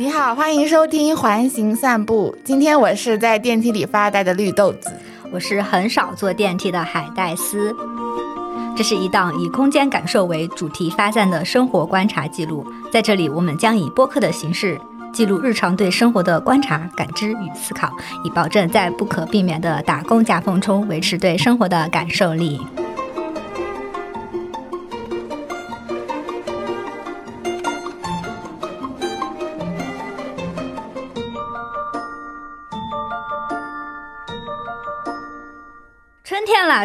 [0.00, 2.34] 你好，欢迎收听环形散步。
[2.42, 4.90] 今天我是在电梯里发呆的绿豆子，
[5.30, 7.76] 我是很少坐电梯的海带丝。
[8.74, 14.80] 这是一档以空间感受为主题发散的生活观察记录，在这里我们将以播客的形式
[15.12, 17.92] 记录日常对生活的观察、感知与思考，
[18.24, 22.58] 以保证在不可避免的打工夹缝中维持对生活的感受力。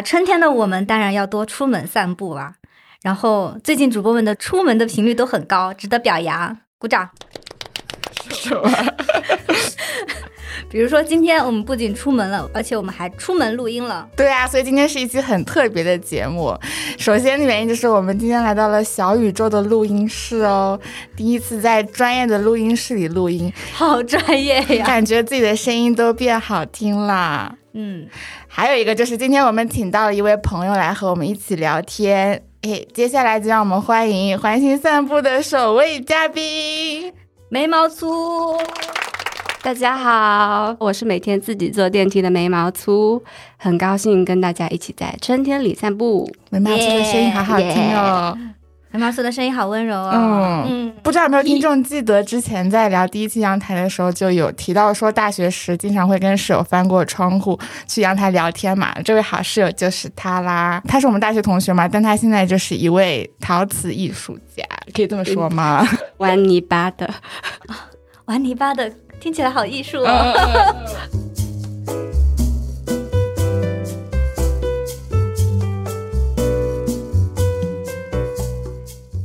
[0.02, 2.54] 春天，的我们当然要多出门散步啊。
[3.02, 7.10] 然后最近主播们的出门的频率都很高，值得表扬，鼓掌。
[8.30, 8.68] 什么？
[10.68, 14.08] 比如说今天我们不仅出门了，而且我们还出门录音了。
[14.16, 16.54] 对啊，所以今天是一期很特别的节目。
[16.98, 20.78] 首先的原因就是我们今天来到了小宇宙的录音室哦，
[21.16, 27.54] 第一次在专业的录音室里录音， 好专业呀， 感觉自己的声音都变好听啦。
[27.72, 28.08] 嗯，
[28.48, 32.42] 还有一个就是今天我们请到了一位朋友来和我们一起聊天。
[32.62, 37.12] 诶，接下来就让我们欢迎环形散步的首位嘉宾
[37.48, 38.58] 眉毛粗。
[39.66, 43.20] 大家好，我是每天自己坐电梯的眉毛粗，
[43.56, 46.32] 很高兴跟大家一起在春天里散步。
[46.50, 48.38] 眉毛粗的声音好好听哦。
[48.92, 50.12] 眉毛粗的声音好温柔哦。
[50.14, 58.94] 嗯嗯，不知道有没有听众记得之前在聊第一期阳台的时候，就有提到说大学时经常会跟室友翻过窗户去阳台聊天嘛。
[59.02, 64.62] 这位好室友就是他啦，他是我们大学同学嘛，但他现在就是一位陶瓷艺术家，
[64.94, 65.84] 可以这么说吗？
[66.18, 67.12] 玩泥巴的，
[68.26, 68.92] 玩泥巴的。
[69.20, 70.06] 听起来好艺术哦！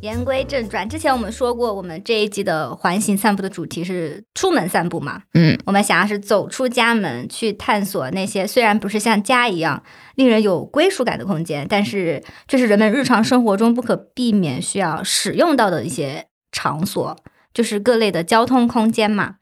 [0.02, 5.22] 言归正传，之前我们说过，我们这一季的环形散步的主题是出门散步嘛？
[5.36, 9.84] 嗯，我们想要是走出家门，去探索那些虽然不是像家一样
[10.16, 17.16] 令人有归属感的空间，但是却是人们日常生活中不可避免需要使用到的一些场所，
[17.54, 19.36] 就是各类的交通空间嘛。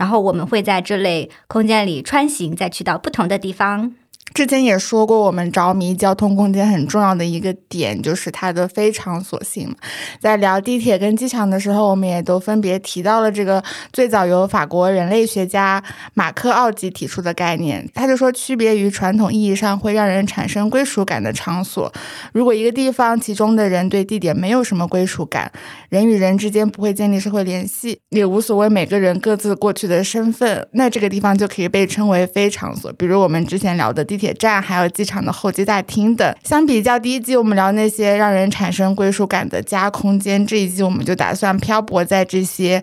[0.00, 3.92] 然后我们会在这类空间里穿行，再去到不同的地方。
[4.32, 9.74] 之前也说过，我们着迷交通空间很重要的一个点就是它的非场所性。
[10.20, 15.82] 在聊地铁跟机场的时候，我们也都分别提到了这个最早由法国人类学家
[16.14, 17.88] 马克奥吉提出的概念。
[17.92, 21.92] 他就说，区别于传统意义上会让人产生归属感的场所，
[22.32, 25.50] 如果一个地方其中的人对地点没有什么归属感，
[25.88, 32.92] 人与人之间不会建立社会联系，也无所谓每个人各自过去的身份，那这个地方就可以被称为非场所。
[32.92, 34.19] 比如我们之前聊的地。
[34.20, 42.82] 铁站还有机场的候机大厅等，相比较第一季我们聊那些让人产生归属感的家空间，这一季我们就打算漂泊在这些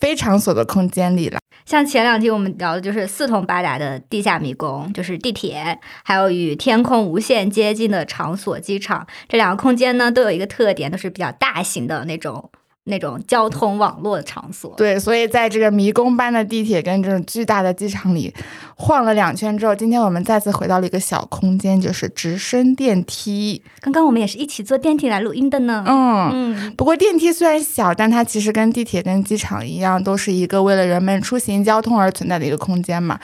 [0.00, 1.38] 非场所的空间里了。
[1.66, 9.06] 像前两集我们聊的就是四通八达的地下迷宫，就是地铁，还有与天空无限接近的场所机场。
[9.28, 12.50] 这两个空间呢都有一个特点，都是比较大型的那种。
[12.88, 18.34] 那种交通网络的场所，对，所以在这个迷宫般的地铁跟这种巨大的机场里
[18.76, 23.62] 晃了两圈之后，今天我们再次回到了一个小空间，就是直升电梯。
[23.80, 25.84] 刚刚我们也是一起坐电梯来录音的呢。
[25.86, 26.74] 嗯嗯。
[26.76, 33.18] 不过电梯虽然小，但它其实跟地铁跟机场一样，都是一个为了人们出行交通而存在的一个空间嘛。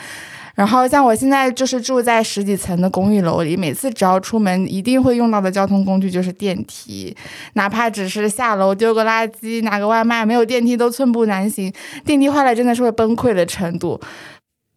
[0.55, 7.15] 然后像我现在就是住在十几层的公寓楼里，每次只要出门，一定会用到的交通工具就是电梯，
[7.55, 11.73] 哪怕只是下楼丢个垃圾、拿个外卖，没有电梯都寸步难行。
[12.05, 14.01] 电梯坏了真的是会崩溃的程度。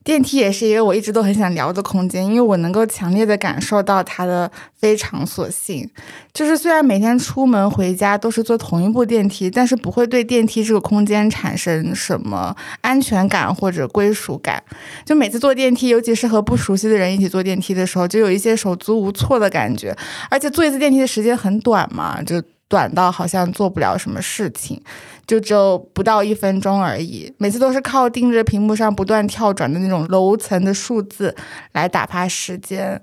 [0.07, 5.85] 电梯也是一个我一直都很想聊的空间，因为我能够强烈的感受到它的非常所性。
[6.33, 14.63] 就是虽然每天出门回家都是坐同一部电梯，但是不会对电梯这个空间产生什么安全感或者归属感。
[15.03, 19.93] 就每次坐电梯，尤其是和不熟悉的人一起坐电梯的时候，就有一些手足无措的感觉。
[20.29, 24.81] 而且坐一次电梯的时间很短嘛，就短到好像做不了什么事情。
[25.25, 31.35] 就只有不到一分钟而已，每次都是靠盯着屏幕上不断跳转的那种楼层的数字
[31.73, 33.01] 来打发时间，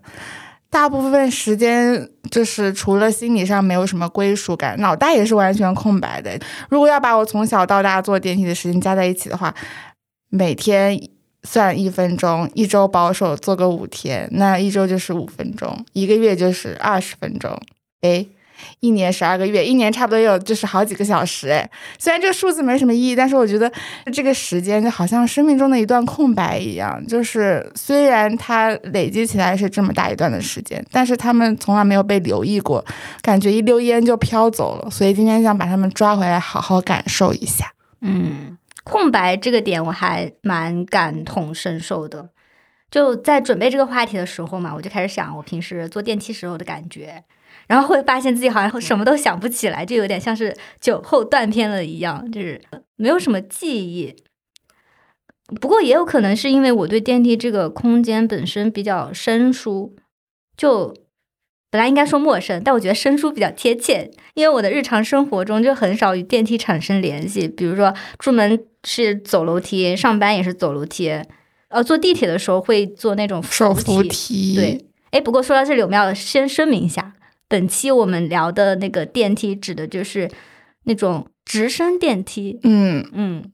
[0.71, 6.41] 大部分时间就是除了心理上没有什么归属感，脑袋也是完全空白的。
[6.71, 9.55] 如果要把我从小到大坐电梯的时间加在一起的话，
[10.31, 10.99] 每天
[11.43, 17.61] 算一分钟，一周保守做个五天，那一周就是五分钟，一个月就是二十分钟，
[18.01, 18.25] 哎。
[18.81, 21.69] 一年十二个月，一年差不多有就是好几个小时哎。
[21.99, 23.71] 虽然这个数字没什么意义，但是我觉得
[24.13, 27.05] 这个时间就好像生命中的一段空白一样。
[27.07, 32.85] 就是虽然它累积起来是这么大一段的时间，但是他们从来没有被留意过，
[33.23, 34.91] 感觉一溜烟就飘走了。
[34.91, 37.73] 所以今天想把他们抓回来，好好感受一下。
[38.01, 42.31] 嗯，空白这个点我还蛮感同身受的。
[42.91, 47.25] 就在准备这个话题的时候嘛，我就开始想我平时坐电梯时候的感觉，
[47.67, 52.61] 然后会发现自己好像什么都想不起来，就有点像是酒后断片了一样，就是
[52.97, 54.15] 没有什么记忆。
[55.61, 59.95] 不过也有可能是因为我对电梯这个空间本身比较生疏，
[60.57, 60.95] 就
[61.71, 71.11] 本来应该说陌生，但我觉得生疏比较贴切，因为我的日常生活中就很少与电梯产生联系，比如说出门是走楼梯，上班也是走楼梯。
[71.69, 74.09] 呃，坐地铁的时候会坐那种手扶梯。
[74.09, 77.13] 梯，对，哎，不过说到这里，我们要先声明一下，
[77.49, 80.31] 本期我们聊的那个电梯指的就是
[80.85, 82.59] 那种直升电梯。
[82.63, 83.53] 嗯，嗯，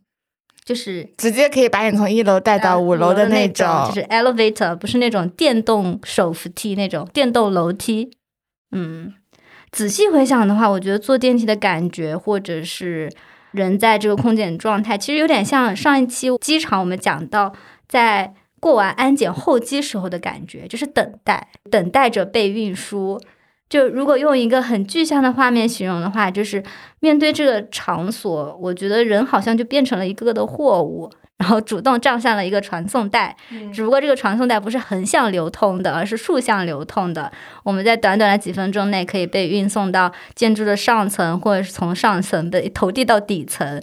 [0.64, 8.10] 就是直接可以把你从一楼带到五楼的那种，就是 elevator，不是那种电动手扶梯那种电动楼梯。
[8.72, 9.14] 嗯，
[9.70, 13.10] 仔细回想的话，我觉得坐电梯的感觉，或者是
[13.52, 17.54] 人在这个空间状态，其实有点像上一期机场我们讲到。
[17.88, 23.20] 在过完安检候机时候的感觉，就是等待，等待着被运输。
[23.70, 26.62] 就如果用一个很具象的画面形容的话，就是
[26.98, 31.08] 面对这个场所，我觉得人好像就变成了一个个的货物，
[31.38, 33.36] 然后主动站上了一个传送带。
[33.72, 37.30] 只不过这个传送带不是横向流通的，而是竖向流通的。
[37.62, 43.80] 我们在短短的几分钟内可以被运送到建筑的上层，或者是从上层被投递到底层。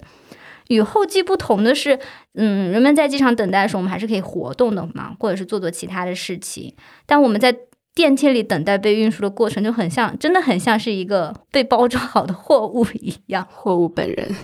[0.68, 1.98] 与后继不同的是，
[2.34, 6.74] 嗯，人们在机场等待的时候，我们还是可以活动的嘛，或者是做做其他的事情。
[7.06, 7.56] 但我们在
[7.98, 14.36] 电梯里等待被运输的过程，就很像，真的很像是一个被包装好的货物一样，货物本人。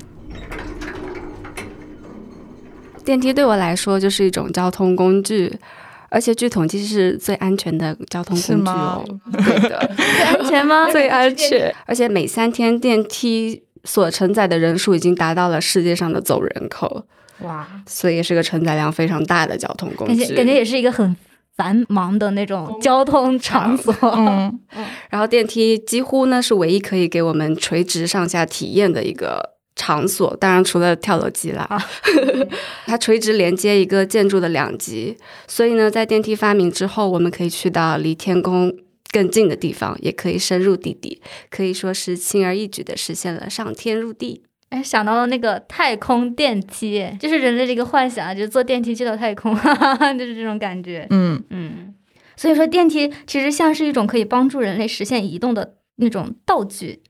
[3.04, 5.56] 电梯对我来说就是一种交通工具，
[6.08, 9.04] 而且据统计是最安全的交通工具哦。
[9.32, 10.90] 对的， 最安全吗？
[10.90, 13.62] 最安全，而且每三天电梯。
[13.86, 17.04] 所承载的人数已经达到了世界上的总人口，
[17.40, 17.68] 哇！
[17.86, 21.14] 所以是个承载量非常大的交通工具，感觉感觉也是一个很
[21.56, 23.94] 繁忙的那种交通场所。
[24.02, 24.60] 嗯，
[25.10, 31.68] 然后电梯几乎呢是唯一可以给我们垂直上下体验的一个场所，当然除了跳楼机啦，
[32.86, 35.16] 它垂直连接一个建筑的两极，
[35.46, 38.72] 所以呢，在电梯发明之后，我们可以去到离天空。
[39.12, 44.42] 更近的地方也可以深入地底，可以说是轻而易举的实现了上天入地。
[44.74, 51.06] 哎，想到了那个太空电梯，就是人类的一个幻想，就是坐电梯去到太空， 哈哈就是这种感觉。
[51.10, 51.94] 嗯嗯，
[52.34, 57.02] 所以说电梯其实像是一种可以帮助人类实现移动的那种道具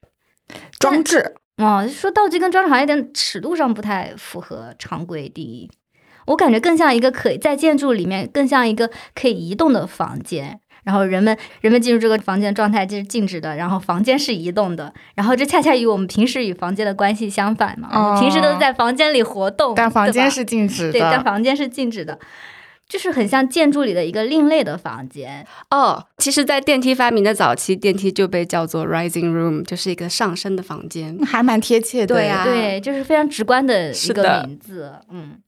[0.79, 1.37] 装置。
[1.57, 5.71] 哦，说道具跟装置好像有点尺度上不太符合常规定义。
[6.27, 10.59] 我感觉更像一个可以在建筑里面，更像一个可以移动的房间。
[10.85, 17.89] 然后人们人们进入这个房间状态就是静止的，然后房间是移动的，然后这恰恰与我们平时与房间的关系相反嘛。
[17.93, 20.93] 哦平时都是在房间里活动，但房间是静止的。
[20.93, 22.19] 对，但房间是静止的。
[22.87, 26.05] 就是很像建筑里的一个另类的房间哦。
[26.19, 32.15] 其实，在电梯发明的早期，电梯就被叫做 rising room，就是一个上升的房间，还蛮贴切的。
[32.15, 34.93] 对呀，对，就是非常直观的一个名字。
[35.11, 35.39] 嗯，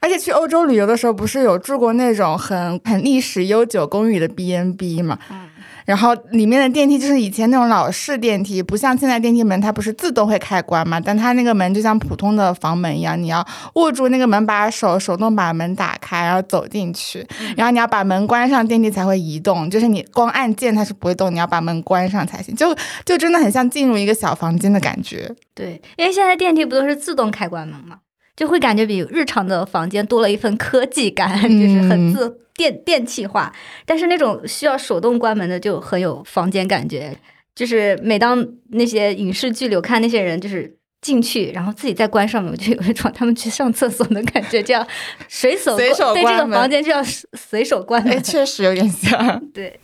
[0.00, 5.18] 而且去欧洲旅游的时候，不是有住过那种很很历史悠久公寓的 B N B 嘛？
[5.30, 5.48] 嗯。
[5.86, 10.98] 然后里面的电梯就是以前那种老式电梯，不像现在电梯门，它不是自动会开关嘛？
[10.98, 17.24] 但它那个门就像普通的房门一样，你要握住那个门把手，手动把门打开，然后走进去，
[17.56, 19.70] 然后你要把门关上，电梯才会移动。
[19.70, 22.52] 就是你光按键它是不会动，你要把门关上才行。
[22.56, 22.74] 就
[23.04, 25.32] 就真的很像进入一个小房间的感觉。
[25.54, 27.98] 对，因为现在电梯不都是自动开关门吗？
[28.36, 33.50] 就会感觉比日常的房间多了一份科技感，就是很自电电气化。
[33.86, 37.16] 但是那种需要手动关门的就很有房间感觉。
[37.54, 44.86] 就是每当那些影视剧里看那些人，就是进去然后自己再关上门，我就有一种他们去上厕所的感觉，这样
[45.26, 47.02] 随手随手对这个房间就要
[47.32, 49.42] 随手关门，确实有点像。
[49.54, 49.80] 对。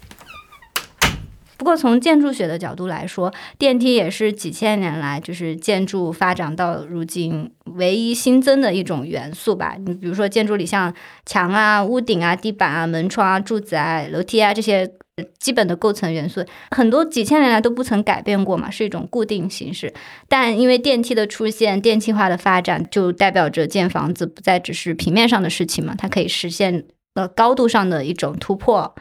[1.62, 9.76] 不过从建筑学的角度来说，电梯也是几千年来就是建筑发展到如今唯一新增的一种元素吧。
[9.78, 10.92] 你比如说建筑里像
[11.24, 14.90] 墙啊、屋顶啊、地板啊、门窗啊、柱子啊、楼梯啊这些
[15.38, 19.94] 基本的构成元素，很多几千年来都不曾改变过嘛，是一种固定形式。
[20.28, 26.86] 但因为电梯的出现、电气化的发展，就代表着建房子不再只是平面上的事情嘛，它可以实现。
[27.14, 28.94] 呃，高度上的一种突破，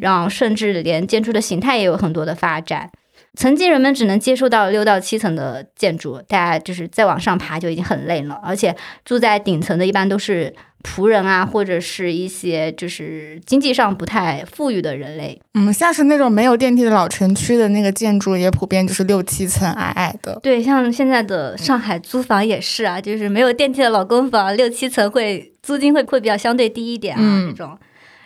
[0.00, 2.90] 然后甚至连建筑的形态也有很多的发展。
[3.34, 15.40] 曾经人们只能接触到六到七层的建筑，大家就是再往上爬就已经很累了，而且住在顶层的一般都是仆人啊，或者是一些就是经济上不太富裕的人类。
[15.54, 20.38] 嗯，像是那种没有电梯的老城区的那个建筑，也普遍就是六七层矮矮的。
[20.42, 27.76] 对，像现在的上海租房也是啊，就是没有电梯的老公房，六七层会租金会会比较相对低一点啊，嗯这种。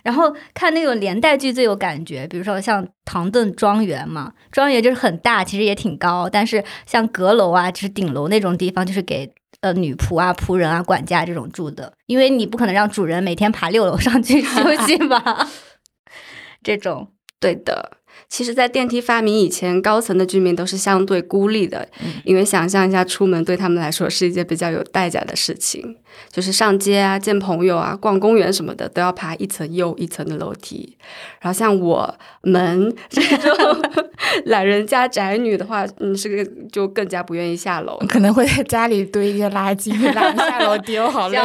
[0.03, 9.33] 然后看那种连带剧最有感觉，比如说像唐顿庄园嘛，庄园就是很大，其实也挺高，但是像阁楼啊，就是顶楼那种地方，就是给
[9.63, 15.49] 呃女仆啊、仆人啊、管家这种住的，因为你不可能让主人每天爬六楼上去 休息吧，
[16.63, 17.09] 这种。
[17.41, 17.97] 对的，
[18.33, 21.87] 其实，在电梯发明以前，高层的居民都是相对孤立的，
[22.25, 25.99] 因为想象一下，出门对他们来说是一件比较有代价的事情，
[26.31, 30.97] 就是上街啊、见朋友啊、逛公园什么的，都要爬一层又一层的楼梯。
[31.43, 33.83] 然后像我们这种
[34.47, 37.99] 懒人家宅女的话，嗯，是个就更加不愿意下楼。
[38.09, 41.39] 可能会在家里堆一些垃圾，懒得下楼丢，好累。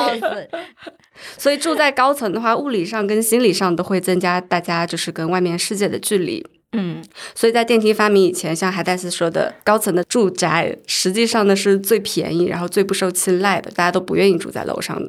[1.37, 6.47] 所以住在高层的话，物理上跟心理上都会增加大家就是跟外面世界的距离。
[6.73, 15.01] 嗯，所以在电梯发明以前，像海戴斯说的，高层的住宅实际上呢是最便宜，然后最不受青睐的，大家都不愿意住在楼上。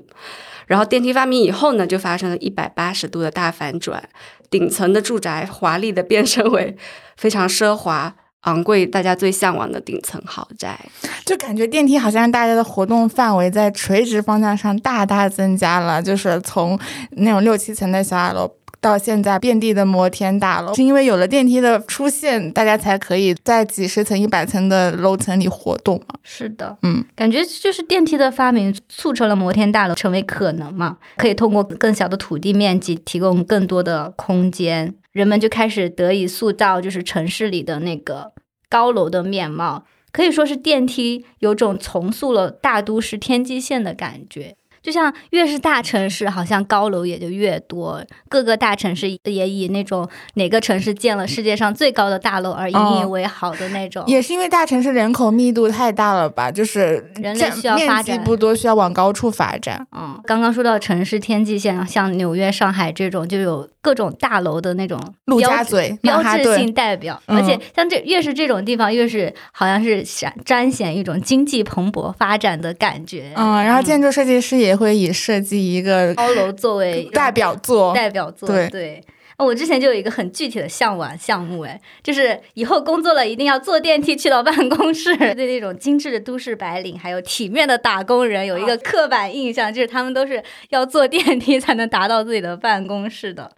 [0.67, 4.09] 然后电梯发明以后呢，就发生了一百八十度的大反转，
[4.49, 6.77] 顶层的住宅华丽的变身为
[7.17, 8.15] 非常奢华。
[8.43, 10.79] 昂贵，大家最向往的顶层豪宅，
[11.27, 16.79] 就感觉电梯好像大家的活动范围在垂直方向上大大增加了，就是从
[17.11, 18.49] 那种六七层的小矮楼。
[18.81, 26.15] 到现在遍地的摩天大楼，是因为有了电梯的出现，大家才可以在几十层、一百层的楼层里活动嘛。
[26.23, 38.33] 是的，嗯，感觉就是电梯的发明促成了摩天大楼成为可能嘛，可以通过更小的土地面积提供更多的空间，人们就开始得以塑造就是城市里的那个
[38.69, 44.55] 高楼的面貌，可以说是电梯有种重塑了大都市天际线的感觉。
[44.83, 48.05] 就像越是大城市，好像高楼也就越多。
[48.29, 54.05] 各个大城市也以那种哪个城市建了世界上最高的大楼而引以为豪的那种。
[54.07, 56.51] 也是因为大城市人口密度太大了吧？
[56.51, 59.87] 就是人类需要发展不多，需要往高处发展。
[59.97, 73.33] 嗯，刚刚说到城市天际线，像纽约、上海这种，就有各种大楼的那种陆家嘴、标志性代表，嗯而且像这越是这种地方，越是好像是闪彰显一种经济蓬勃发展的感觉。
[73.35, 79.05] 嗯，然后建筑设计师也会以设计一个高楼作为 代表作，代表作，对对。
[79.39, 85.17] 哦我之前就有一个很具体的向往项目，哎，就是以后工作了一定要坐电梯去到办公室。
[85.17, 93.53] 对那种精致的都市白领，还有体面的打工人，有一个刻板印象，就是他们都是要坐电梯才能达到自己的办公室的。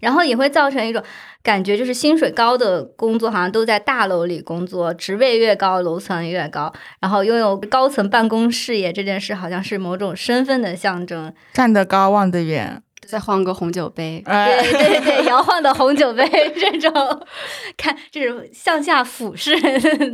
[0.00, 1.02] 然后也会造成一种
[1.42, 11.32] 感觉，就是薪水高的工作好像都在大楼里工作，职位越高，楼层越高，然后拥有高层办公视野这件事，好像是某种身份的象征。
[11.52, 12.82] 站得高望得远。
[13.06, 17.26] 再晃个红酒杯，哎对对对，摇晃的红酒杯 这种，
[17.74, 19.56] 看这种向下俯视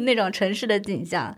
[0.04, 1.36] 那种城市的景象，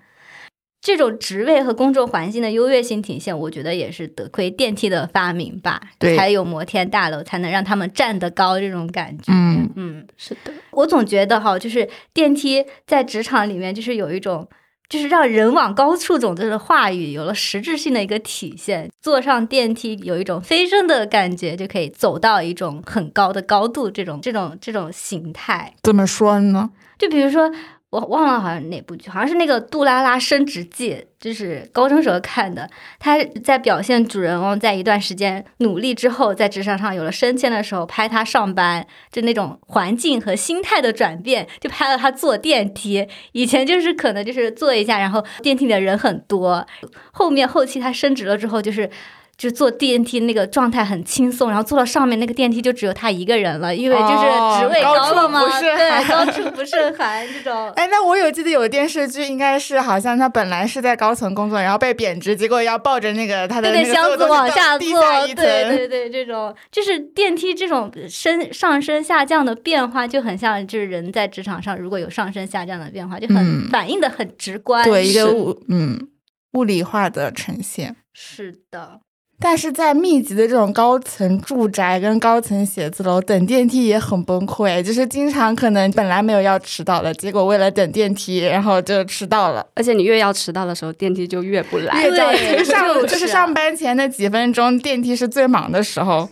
[0.87, 9.33] 这种职位和工作环境的优越性体现，我觉得也是得亏电梯的发明吧，对才有摩天大楼，才能让他们站得高这种感觉。
[9.33, 14.49] 嗯嗯，是的，我总觉得哈，就是电梯在职场里面，就是有一种。
[14.89, 18.89] 就是让人往高处走这个话语有了实质性的一个体现。
[19.03, 25.75] 坐上电梯有一种飞升的感觉，就可以走到一种很高的高度，这种这种这种形态。
[25.83, 26.71] 怎么说呢？
[26.97, 27.51] 就比如说，
[27.91, 32.69] 我忘了好像哪部剧，好像是那个《杜拉拉升职记》，就是高中时候看的。
[32.99, 43.07] 他在表现主人翁在一段时间努力之后，在职场上有了升迁的时候，拍他上班，就那种环境和心态的转变，就拍了他坐电梯。
[43.33, 46.67] 以前就是可能就是坐一下，然后电梯里的人很多，
[47.13, 48.91] 后面后期他升职了之后，就是。
[49.37, 54.15] 就坐电梯那个状态很轻松，然后坐到上面那个电梯就只有他一个人了，因为就是
[54.59, 57.71] 职位哦高了嘛，处不胜对，高处不胜寒这种。
[57.77, 65.27] 哎，那我有记得有电视剧，应该是好像他本来是在高层工作，然后被贬值，结果要抱着那个他的箱子往下坐。
[65.35, 74.83] 对对对，这种就是电梯这种升上升下降的变化，就很像就是人在职场上如果有上升下降的变化，就很、嗯反映的很直观。
[74.85, 76.09] 对一个物嗯
[76.53, 77.97] 物理化的呈现。
[78.15, 79.01] 是的，
[79.39, 89.65] 但是在密集的这种高层住宅跟高层写字楼等电梯也很崩溃，就是经常可能本来没有要迟到的，结果为了等电梯，然后就迟到了。
[89.75, 92.09] 而且你越要迟到的时候，电梯就越不来。
[92.09, 96.29] 对上就是就是上班前的几分钟，电梯是最忙的时候。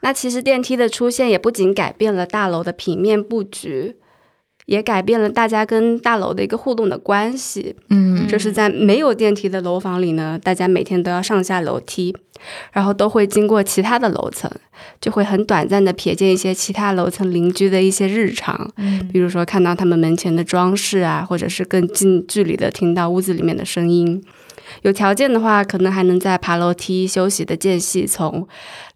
[0.00, 3.96] 那其实电梯的出现也不仅改变了大楼的平面布局，
[4.66, 7.74] 也改变了大家跟大楼的一个互动的关系。
[7.88, 12.14] 嗯就是在没有电梯的楼房里呢，大家每天都要上下楼梯，
[12.72, 14.50] 然后都会经过其他的楼层，
[15.00, 24.22] 就会很短暂的瞥见一些其他楼层邻居的一些日常，嗯比如说看到他们门前的装饰啊，或者是更近距离的听到屋子里面的声音。
[24.82, 28.46] 有条件的话，可能还能在爬楼梯休息的间隙，从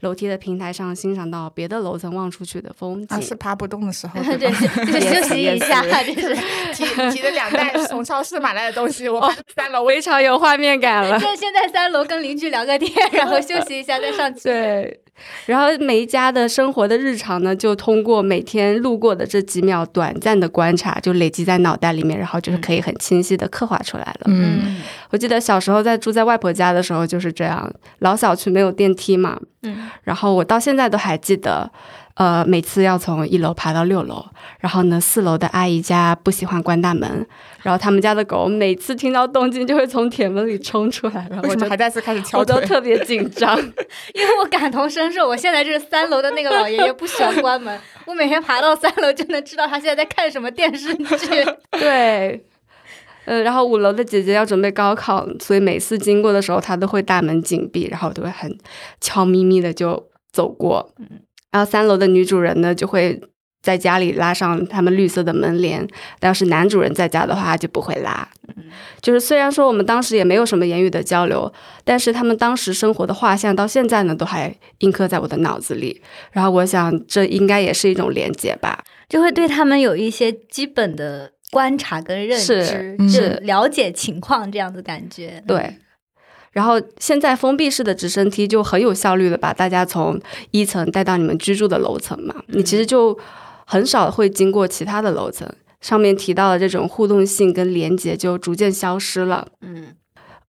[0.00, 3.16] 楼梯的平台上欣赏到别的楼层望出去的风景。
[3.16, 4.50] 啊，是爬不动的时候， 对？
[4.84, 6.34] 就是休息一下， 就是
[6.74, 11.18] 提提着两袋从超市买来的东西，我爬三楼，我非常有画面感了。
[11.20, 14.40] 现现在三楼跟邻居聊个天，然后休息一下再上去。
[14.44, 15.00] 对，
[15.46, 24.26] 然后每一家的生活的日常呢，就通过每天路过的这几秒短暂的观察，就累积在脑袋里面，然后就是可以很清晰的刻画出来了。
[24.26, 31.70] 嗯，我记得小时候在住在外婆家的时候就是这样，老小区没有电梯嘛，嗯，然后我到现在都还记得。
[32.20, 34.22] 呃，每次要从一楼爬到六楼，
[34.58, 37.26] 然后呢，四楼的阿姨家不喜欢关大门，
[37.62, 42.60] 然后他们家的狗每次听到动静就会从铁门里冲出来，然后我就还在次开始敲我都？
[42.60, 43.58] 特别紧张。
[43.58, 51.26] 因为我感同身受，我现在就是三楼的那个老爷爷不喜欢关门，我每天爬到三楼就能知道他现在在看什么电视剧。
[51.72, 52.44] 对，
[53.24, 58.54] 呃，然后五楼的姐姐要准备高考，所以每次经过的时候，她都会大门紧闭，然后我都会很
[59.00, 60.92] 悄咪咪的就走过。
[61.50, 63.20] 然后三楼的女主人呢，就会
[63.62, 65.86] 在家里拉上他们绿色的门帘，
[66.18, 68.28] 但要是男主人在家的话，就不会拉。
[69.02, 71.52] 就是虽然说我们当时也没有什么言语的交流，
[71.84, 76.00] 但是他们当时生活的画像到现在呢，都还印刻在我的脑子里。
[76.32, 78.82] 然后我想，这应该也是一种连接吧。
[79.08, 85.42] 就会对他们有一些基本的观察跟认知，是嗯就是了解情况这样的感觉。
[85.46, 85.76] 对。
[86.52, 93.16] 然后现在封闭式的直升梯就很有效率的把大家从一层带到你们居住的楼层嘛，你其实就
[93.64, 95.48] 很少会经过其他的楼层，
[95.80, 99.46] 上面提到的这种互动性跟连接就逐渐消失了。
[99.60, 99.94] 嗯，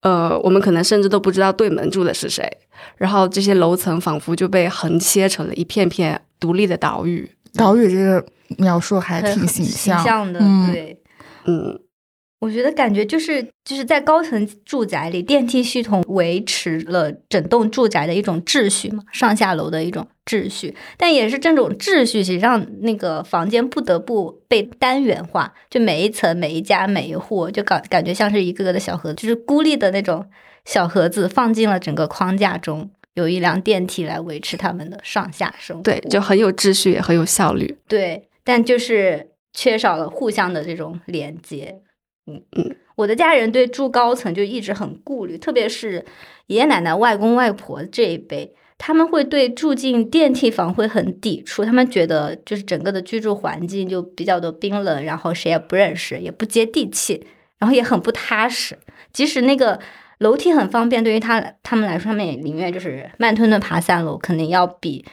[0.02, 2.50] 呃，我们可能甚至都不知道对门住的是谁，
[2.96, 7.30] 然后这些楼层仿佛就被横切成了一片片独立的岛屿。
[7.56, 8.26] 岛屿这个
[8.58, 10.72] 描述还挺很形形象，象的，嗯。
[10.72, 11.02] 对。
[11.46, 11.80] 嗯，
[12.40, 20.74] 我觉得感觉就是就是在高层住宅里，电梯系统维持了整栋住宅的一种秩序嘛，上下楼的一种秩序。
[20.96, 30.26] 但也是这种秩序，其实让那个房间不得不被单元化，就每一层、每一家、每一户，就感感觉像是一个个的小盒子，就是孤立的那种
[30.64, 35.84] 小盒子，放进了整个框架中，有一辆电梯来维持他们的上下生活。
[35.84, 37.78] 对，就很有秩序，也很有效率。
[37.90, 41.82] 对，但就是缺少了互相的这种连接。
[42.56, 46.04] 嗯，我的家人对住高层就一直很顾虑，特别是
[46.48, 57.26] 爷爷奶奶、外公外婆这一辈，他们会对住进电梯房会很抵触，他们觉得就是整个的居住环境就比较的冰冷，然后谁也不认识，也不接地气，
[57.58, 58.78] 然后也很不踏实。
[59.12, 59.80] 即使那个
[60.20, 65.06] 楼梯很方便，对于他他们来说，他们也宁愿就是慢吞吞爬三楼，肯定要比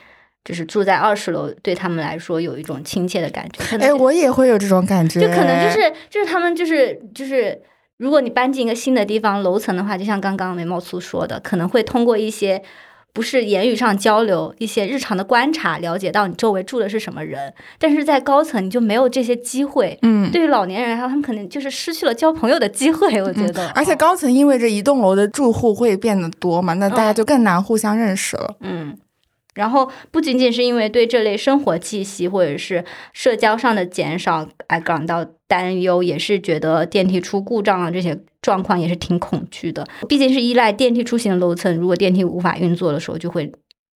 [0.46, 3.76] 就是住在二十楼对他们来说有一种亲切的感觉。
[3.78, 7.60] 哎，我也会有这种感觉，就可能就是就是他们就是就是，
[7.96, 12.62] 如果你搬进一个新的地方楼层的话，就像刚刚眉毛粗说的，可能会通过一些
[13.12, 17.52] 不是言语上交流，一些日常的观察，了解到你周围住的是什么人。
[17.78, 19.98] 但是在高层你就没有这些机会。
[20.02, 20.30] 嗯。
[20.30, 23.20] 对于老年人他们可能就是失去了交朋友的机会。
[23.22, 28.54] 我觉得，而且高层因为这一栋楼的住户会变得多嘛，那大家就更难互相认识了。
[28.60, 28.96] 嗯，
[29.56, 39.86] 然后不仅仅是因为对这类生活气息或者是社交上的减少而感到担忧，也是觉得电梯出故障啊这些状况也是挺恐惧的。
[40.08, 43.50] 毕竟是依赖电梯出行的楼层，如果电梯无法运作的时候，就会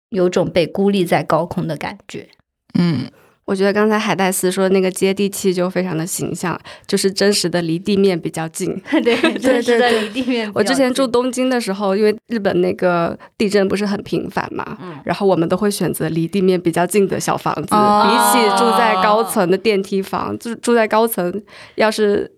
[0.09, 2.29] 有种被孤立在高空的感觉。
[2.73, 3.11] 嗯，
[3.49, 8.79] 我觉得刚才海带丝说的那个接地气就非常的形象，就是真实的离地面比较近。
[9.03, 10.51] 对，真实的对离地面。
[10.53, 21.41] 我之前住东京的时候，因为日本那个地震不是很频繁嘛，嗯然后我们都会选择离地面比较近的小房子，哦比起住在高层的电梯房，就是住在高层，
[21.73, 22.31] 要是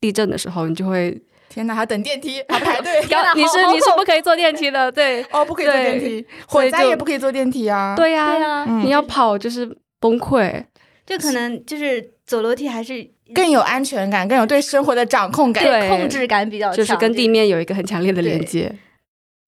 [0.00, 2.90] 地震的时候，你就会，天哪，还等电梯， 还排队。
[3.34, 9.68] 你是你是不可以坐电梯的，对哦，不可以坐电梯，火灾也不可以坐电梯啊。，对呀、对啊，嗯你要跑就是
[10.00, 10.64] 崩溃。
[11.06, 15.64] 就可能就是走楼梯还是更有安全感，更有对生活的掌控感。
[15.64, 18.70] 对控制感比较强，就是跟地面有一个很强烈的连接，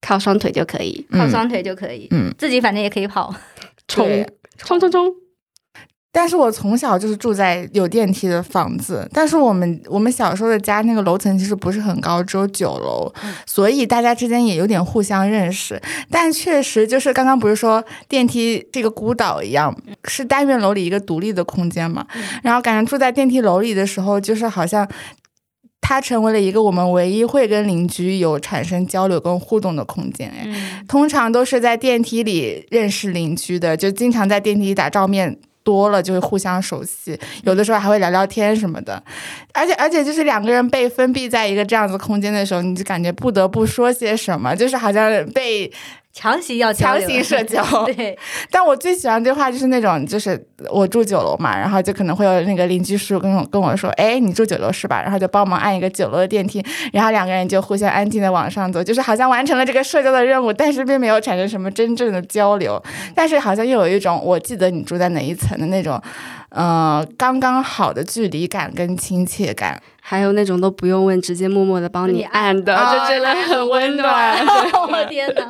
[0.00, 1.06] 靠双腿就可以。
[1.12, 3.34] 靠嗯双腿就可以，嗯，自己反正也可以跑。
[3.88, 4.06] 冲。
[4.06, 4.26] 对。
[4.56, 5.14] 冲冲冲。
[6.12, 13.12] 但是我从小就是住在有电梯的房子，但是我们我们小时候的家那个楼层其实不是很高，只有九楼，
[13.46, 15.80] 所以大家之间也有点互相认识。
[16.10, 19.72] 但确实就是刚刚不是说电梯这个孤岛一样，
[20.04, 22.04] 是单元楼里一个独立的空间嘛？
[22.42, 24.88] 然后感觉住在电梯楼里的时候，就是好像
[25.80, 30.28] 它成为了一个我们唯一会跟邻居有产生交流跟互动的空间。
[30.28, 35.38] 哎，通常都是在电梯里认识邻居的，就经常在电梯里打照面。
[35.70, 39.00] 多了就会互相熟悉，有的时候还会聊聊天什么的，
[39.54, 45.72] 而且而且就是两个人被封闭在一个这样子空间的时候，你就感觉不得不说些什么，就是好像被。
[46.12, 48.18] 强行要强行社交， 对。
[48.50, 55.00] 但我最喜欢对话就是那种，就是我住九楼嘛，然后就可能会有那个邻居叔跟我跟我说，哎，你住九楼是吧？
[55.00, 62.82] 然后就帮忙按一个九楼的电梯，然后两个人就互相安静的往上走，就是好像完成了这个社交的任务，但是并没有产生什么真正的交流，
[63.14, 66.00] 但是好像又有一种我记得你住在哪一层的那种，
[66.48, 74.36] 呃，刚刚好的距离感跟亲切感，还有那种都不用问，直接默默的帮你按的，就真的很温暖。
[74.90, 75.48] 我天哪！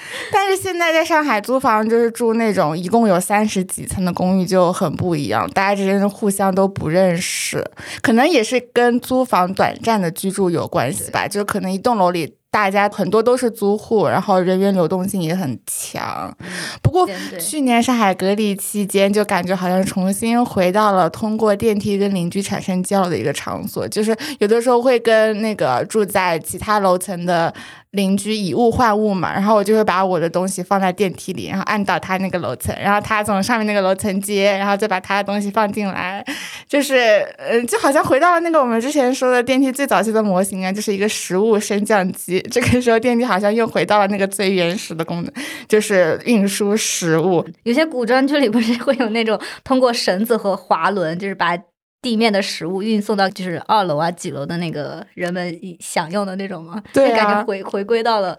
[0.32, 5.48] 但是现在在上海租房，就是住那种一共有三十几层的公寓，就很不一样。
[5.50, 7.64] 大家之间互相都不认识，
[8.02, 11.26] 可能也是跟租房短暂的居住有关系吧。
[11.28, 12.34] 就可能一栋楼里。
[12.50, 16.34] 大家很多都是租户，然后人员流动性也很强。
[16.82, 17.06] 不过
[17.38, 23.86] 去年上海隔离期间，就感觉好像重新回到了通过电梯跟邻居产生交流的一个场所。
[23.86, 27.52] 就是有的时候会跟那个住在其他楼层的
[27.92, 36.24] 邻居以物换物嘛，然后我就会把我的东西放在电梯里，然后按到他那个楼层，然后他从上面那个楼层接，然后再把他的东西放进来。
[36.68, 42.40] 就是嗯，就好像回到了那个我们之前说的电梯最早期的模型啊，就是一个食物升降机。
[42.52, 45.32] 这个时候，电梯好像又回到了那个最原始的功能，
[45.66, 47.42] 就是运输食物。
[47.62, 51.56] 有些古装剧里不是会有那种通过绳子和滑轮，就是把
[52.00, 56.82] 地面的食物运送到就是二楼啊几楼的那个人们享用的那种吗？
[56.92, 58.38] 对感觉回回归到了。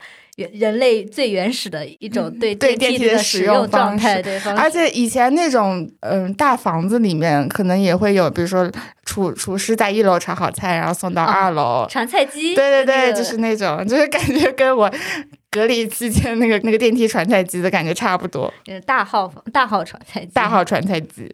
[0.54, 8.72] 人类最原始的一种对对电梯的使用状态，对，而且以前那种嗯大房子里面可能也会有，比如说
[9.04, 14.90] 厨厨师在一楼炒好菜，然后送到二楼传菜机，对对对，就是那种，就是感觉跟我
[15.52, 18.54] 隔离期间那个那个电梯传菜机的感觉差不多，
[18.86, 21.30] 大号大号传菜机，大号传菜机。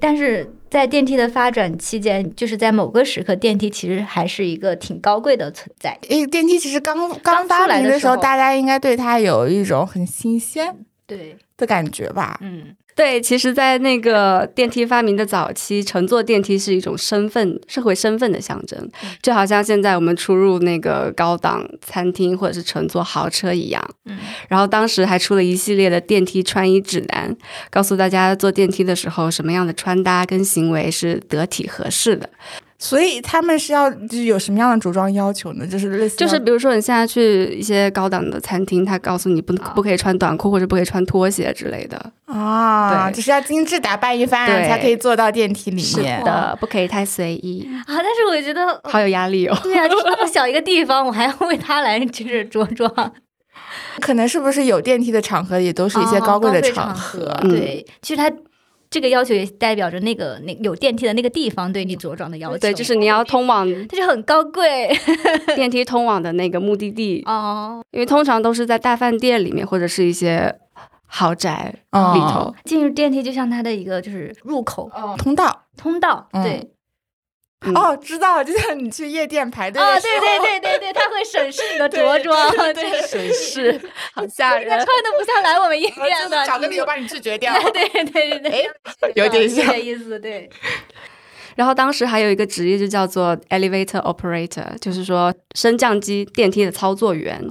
[0.00, 5.98] 但是在电梯的发展期间，就是在某个时刻，电梯其实还是一个挺高贵的存在。
[6.08, 10.74] 诶，电梯其实刚刚发明的时候，大家应该对它有一种很新鲜
[11.06, 12.38] 对的感觉吧？
[12.40, 12.76] 嗯。
[12.98, 18.90] 对，其实，在那个电梯发明的早期，乘坐电梯是一种身份、社会身份的象征，
[19.22, 23.80] 就好像现在我们出入那个高档餐厅或者是乘坐豪车一样。
[24.06, 27.36] 嗯，然后当时还出了一系列的电梯穿衣指南，
[27.70, 32.28] 告诉大家坐电梯的时候什么样的穿搭跟行为是得体合适的。
[32.80, 35.66] 所以他们是要就有什么样的着装要求呢？
[35.66, 47.84] 就是类似，就是比如说你现在去一些高档的餐厅，他告诉你不不可以穿短裤或者不可以穿拖鞋之类的啊，就是要精致打扮一番才可以坐到电梯里面的，不可以太随意啊。
[47.88, 49.58] 但是我觉得好有压力哦。
[49.64, 53.12] 对啊，就是那么小一个地方，我还要为他来就是着装，
[53.98, 57.36] 可能是不是有电梯的场合也都是一些高贵的场合？
[57.42, 58.32] 对，其实他。
[58.90, 62.58] 这个要求也代表着那个那有电梯的那个地方对你着装的要求。
[62.58, 64.90] 对，就是你要通往，它就很高贵。
[65.54, 70.54] 电梯通往的那个目的地哦，因为通常都是在大饭店里面或者是一些
[71.06, 72.54] 豪宅里头。
[72.64, 76.70] 进入电梯就像它的一个就是入口通道，通道对。
[77.74, 83.80] 哦，知道，就像你去夜店排队哦，对对对对对，他会审视你的 着装，对，审视，
[84.14, 90.48] 好吓人，他穿的不像来我们夜 店的，找个理由把你拒绝掉，对对对对，哎，有点像意思，对。
[91.56, 97.44] 然后当时还有一个职业就叫做 elevator operator，就是说升降机电梯的操作员。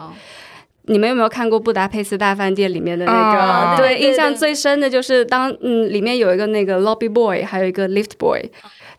[0.87, 3.77] 你们有没有看过《布达佩斯大饭店》里面的那个？
[3.77, 8.41] 对，印象最深的就是当嗯，里面有一个那个 lobby boy，还有一个 lift boy。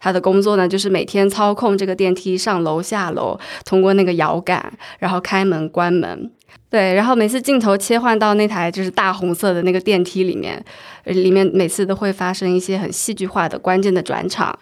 [0.00, 6.30] 他的工作呢，就是每天操控这个电梯上楼下楼，通过那个摇杆，然后开门关门。
[6.70, 10.62] 对，然后每次镜头切换到那台就是大红色的那个电梯里面，
[11.04, 14.56] 里面每次都会发生一些很戏剧化的关键的转场。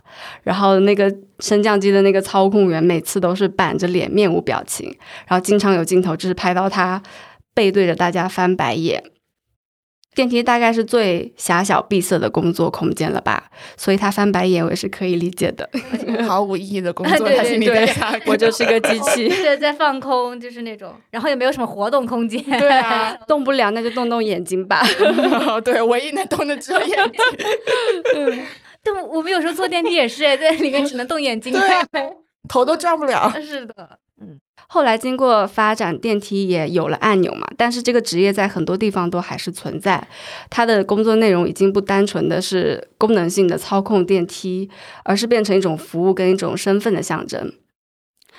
[0.44, 4.88] 然后那个升降机的那个操控员每次都是板着脸，面无表情。
[5.26, 7.02] 然后经常有镜头就是拍到他
[7.54, 9.02] 背对着大家翻白眼。
[10.16, 15.68] 电梯大概是最狭小闭塞的工作空间了吧，所以他翻白眼我也是可以理解的。
[16.26, 22.42] 毫无意义的工 作，他心里在想，我就是个 机器， 对，在放空，就是那种，然后也没有什么活动空间。
[22.58, 24.82] 对啊，动不了那就动动眼睛吧。
[25.62, 28.42] 对，唯一能动的只有眼睛。
[28.82, 31.54] 但，我们有时候坐电梯也是，在里面只能动眼睛。
[32.48, 33.30] 头都转不了。
[33.42, 33.98] 是的，
[34.68, 40.06] 后来经过发展，电梯也有了按钮嘛，但是这个职业在很多地方都还是存在。
[40.50, 44.68] 它的工作内容已经不单纯的是功能性的操控电梯，
[45.04, 47.52] 而是变成一种服务跟一种身份的象征。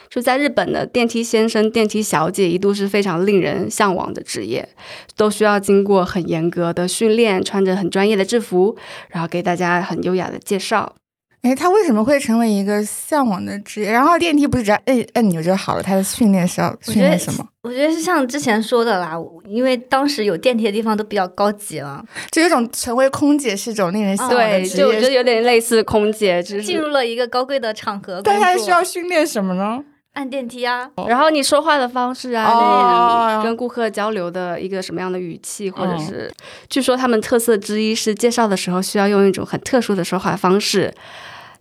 [0.09, 4.69] 就在日本的电梯先生、电梯小姐一度是非常令人向往的职业，
[5.15, 8.77] 都需要经过很严格的训练，穿着很专业的制服，
[9.09, 10.95] 然后给大家很优雅的介绍。
[11.43, 13.91] 哎，他为什么会成为一个向往的职业？
[13.91, 15.83] 然后电梯不是只要摁按钮就好了？
[15.83, 17.47] 他的训练是要训练什么？
[17.63, 19.13] 我觉得是像之前说的啦，
[19.45, 25.11] 因为当时有电梯的地方都比较高级了，就有种成为空姐是种令人向往的对，职就我觉得。
[25.11, 28.21] 有点类似空姐，就是进入了一个高贵的场合。
[28.23, 29.83] 但他需要训练什么呢？
[30.17, 36.33] 按电梯啊，然后你说话的方式啊，跟顾客交流的一个什么样的语气，或者嗯是，
[36.67, 40.91] 据说他们特色之一是介绍的时候需要用一种很特殊的说话方式，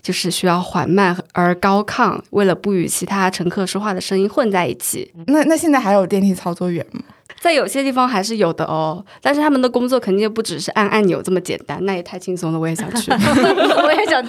[0.00, 5.12] 就是需要缓慢而高亢，为了不与其他乘客说话的声音混在一起。
[5.26, 7.02] 那那现在还有电梯操作员吗？
[7.38, 13.12] 在有些地方还是有的哦，但是他们的工作肯定不只是按按钮这么简单，那也太轻松了，我也想去。
[13.12, 14.24] 我也想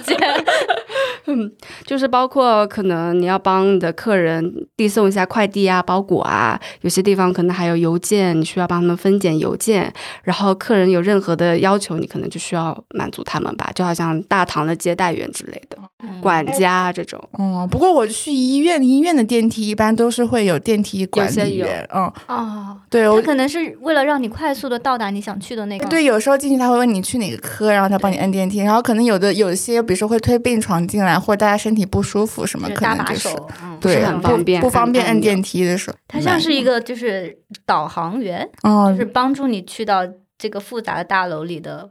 [1.28, 1.50] 嗯。
[1.84, 9.92] 就是包括可能你要帮你的客人递送一下快递啊、包裹啊，有些地方可能还有邮件，你需要帮他们分拣邮件。
[10.24, 15.78] 然后客人有任何的要求，你可能就需要满足他们吧，就好像大堂的接待员之类的、
[16.20, 17.22] 管家啊这种。
[17.38, 21.84] 嗯，不过我去医院，医院的电梯一般都是会有电梯管理员。
[21.92, 25.86] 嗯，哦，对，我他可能是为了让你快速的到达你想去的那个。
[25.88, 28.60] 对，有时候进去他会问你去哪个科，然后他帮你摁电梯。
[28.60, 35.96] 然后可能有的有些，比如说会推病床进来，或者大家身体不舒服什么，可能就是手，嗯，对是很方便不方便按摁电梯的时候。
[36.06, 40.02] 他像是一个就是导航员，哦就，是帮助你去到
[40.38, 41.90] 这个复杂的大楼里的，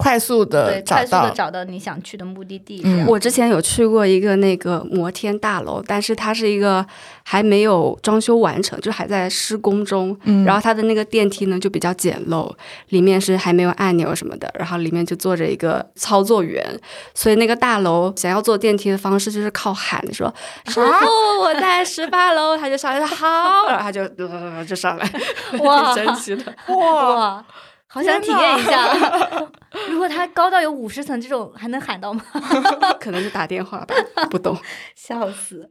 [0.00, 1.34] 快速，的找快速的到。
[1.34, 2.80] 找到你想去的目的地。
[2.84, 6.86] 嗯我之前有去过一个那个摩天大楼，但是它是一个
[7.24, 10.16] 还没有装修完成，就还在施工中。
[10.22, 12.48] 嗯，然后它的那个电梯呢就比较简陋，
[12.90, 16.64] 里面是还没有按钮什么的，然后里面就坐着一个操作员，
[17.12, 20.32] 所以那个大楼想要坐电梯的方式就是靠喊说
[20.70, 25.10] ：“师傅，我在十八楼。”他就上来说好，然后他就、呃、就上来，
[25.58, 26.54] 哇 神奇的。
[26.68, 27.44] 哇，哇，
[27.88, 28.94] 好想体验一下。
[29.88, 32.22] 如果它高到有五十层这种，还能喊到吗？
[33.00, 33.94] 可能是打电话吧，
[34.30, 34.56] 不懂。
[34.94, 35.70] 笑死！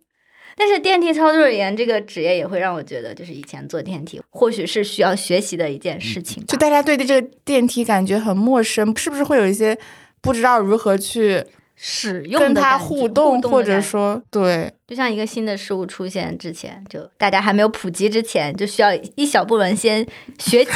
[0.55, 6.43] 但是电梯操作员这个职业也会让我觉得，就是以前坐电梯或许是需要学习的一件事情。
[6.47, 9.77] 就大家对这个电梯感觉很陌生，是不是会有一些
[10.19, 11.43] 不知道如何去
[11.79, 20.03] 使用跟它的感觉互动，或者说对，就像一个新的事物出现之前，就大家还没有普及之前，就需要一小部分先
[20.39, 20.71] 学习，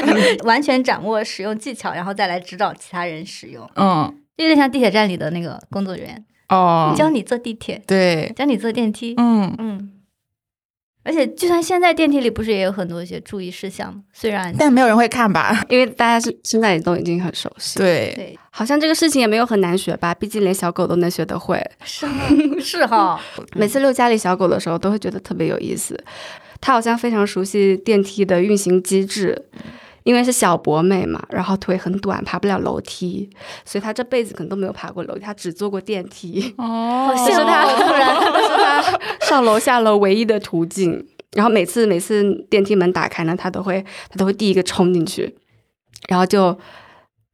[0.44, 3.68] 完全掌握使用技巧，然后再来指导其他人使用。
[3.76, 9.14] 嗯，有点像地铁站里的那个工作人员，哦，教你坐地铁，对，教你坐电梯。
[9.18, 9.92] 嗯，嗯，
[11.06, 14.00] 而且就算现在电梯里不是也有很多一些注意事项吗？
[14.12, 15.62] 虽然但没有人会看吧？
[15.70, 21.62] 因为大家是 现在也都已经很熟悉，，对，对好像这个事情也没有很难学吧，毕竟连小狗都能学得会。
[21.84, 22.06] 是
[22.60, 23.20] 是哈，
[23.54, 25.96] 每次遛家里小狗的时候，都会觉得特别有意思。
[26.60, 29.40] 它好像非常熟悉电梯的运行机制，
[30.04, 33.28] 因为是小博美嘛，然后腿很短，爬不了楼梯，
[33.64, 36.54] 所以它这辈子可能都没有爬过楼梯，它只坐过电梯。
[36.56, 41.06] 哦是它，哦突然这是它上楼下楼唯一的途径。
[41.32, 45.36] 然后每次每次电梯门打开呢，它都会它都会第一个冲进去，
[46.08, 46.56] 然后就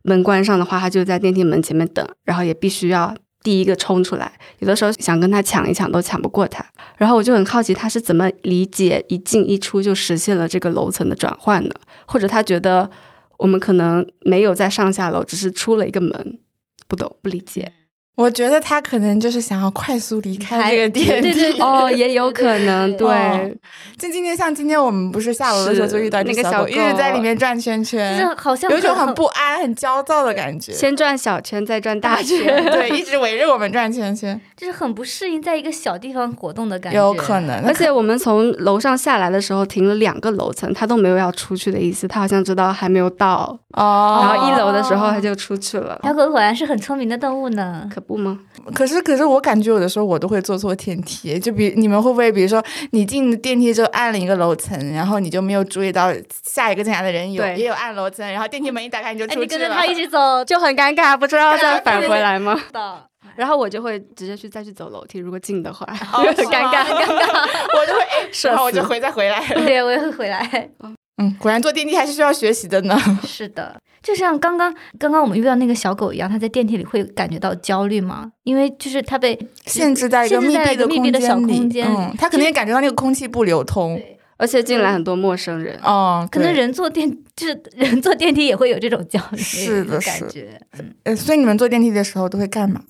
[0.02, 4.33] 门关上的话，它就在电梯门前面等，然后也必须要第一个冲出来。
[4.59, 6.64] 有的时候想跟他抢一抢都抢不过他。
[6.96, 11.76] 然后我就很好奇他是怎么理解一进一出就实现了这个楼层的转换的，
[12.07, 12.90] 或者他觉得
[13.38, 16.40] 我们可能没有在上下楼，只是出了一个门，
[16.88, 17.72] 不懂不理解。
[18.14, 21.33] 我觉得他可能就是想要快速离开这个电梯。
[21.33, 23.09] 对对对哦，也有可能，对。
[23.09, 23.51] 哦
[23.98, 30.72] 就今天像今天我们不是下楼的时候就遇到那个小狗一直在里面转圈就圈是，好像有一种很很不安、很焦躁的感觉。
[30.72, 32.42] 先转小圈，再转大大圈。
[32.42, 37.64] 圈对，一直围着我们转圈圈，就是很不适应在一个小地方活动的感觉，有可能。
[37.64, 47.88] 而且我们从楼上下来的时候停了两个楼层，他都没有要出去的意思，他好像知道还没有到，哦，然后一楼的时候他就出去了，小狗果然是很聪明的动物呢。
[47.94, 48.38] 可步吗？
[48.74, 56.12] 可是可是我感觉有的时候我都会坐错电梯，就比你们会不会，比如说你进电梯之后按了一个楼层，然后你就没有注意到
[56.44, 59.44] 下一个进来的人有也有按楼层，然后电梯门一打开你就哎，出去了。
[59.44, 62.60] 你跟着他一起走就很尴尬，不知道再返回来吗？
[62.72, 63.04] 的，
[63.36, 67.48] 然后我就会直接去再去走楼梯，如果近的话，哦很 尴尬，尴尬。
[67.78, 69.42] 我就会哎，然后我就回再回来。
[69.54, 70.70] 对，我也会回来。
[71.18, 72.98] 嗯，果然坐电梯还是需要学习的呢。
[73.27, 78.31] 是的，就像刚刚刚刚我们遇到那个小狗一样，它在电梯里会感觉到焦虑吗？
[78.44, 84.01] 因为就是它被限制在一个限制在一个闭的密闭的小空间里嗯，它肯定感觉到那个空气不流通。
[84.38, 90.61] 而且进来很多陌生人，哦，可能人坐电 就是人坐电梯也会有这种焦虑是的感觉。
[90.77, 92.81] 嗯，呃，所以你们坐电梯的时候都会干嘛？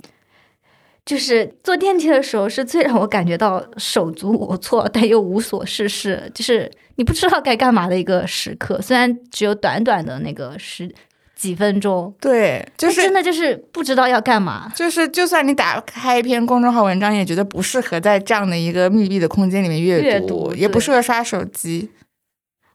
[1.05, 8.81] 就是坐电梯的时候是最让我感觉到手足无措，但又无所事事，就是你不知道该干嘛的一个时刻。
[8.81, 10.95] 虽然只有短短的那个十
[11.35, 14.71] 几分钟，对，就是真的就是不知道要干嘛。
[14.77, 21.91] 就是，就算你打开一篇公众号文章，也觉得不适合在这样的一个密闭的空间里面阅阅读也不适合刷手机。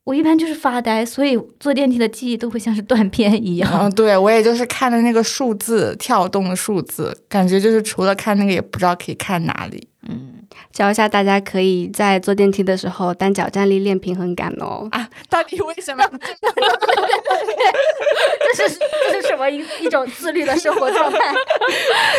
[0.07, 3.69] 我一般就是发呆，所以坐电梯的记忆都会像是断片一样。
[3.73, 10.35] 嗯，对我也就是看的那个数字跳动的数字，感觉就是除了看那个，也不知道可以看哪里嗯，
[10.71, 14.87] 教一下大家可以在坐电梯的时候单脚站立练平衡感哦。
[14.91, 15.09] 啊。
[15.29, 16.01] 到底为什么？
[18.55, 18.79] 这是
[19.11, 21.19] 这是什么一一种自律的生活状态？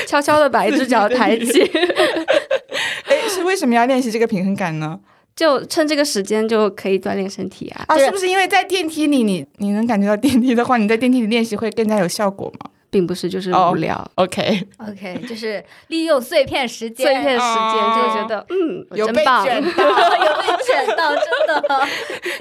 [0.07, 1.63] 悄悄的把一只脚抬起，
[3.09, 5.01] 哎，是为什么要练习这个平衡感呢？
[5.39, 14.11] 就趁这个时间就可以锻炼身体啊，啊，是不是因为在电梯里你你能感觉到电梯的话，你在电梯里练习会更加有效果吗并不是就是哦无聊。
[14.17, 19.23] ？OK，OK，就是利用碎片时间，碎片时间哦就觉得，嗯，有被。
[19.23, 19.45] 卷到。
[19.47, 21.87] 有被卷到，真的。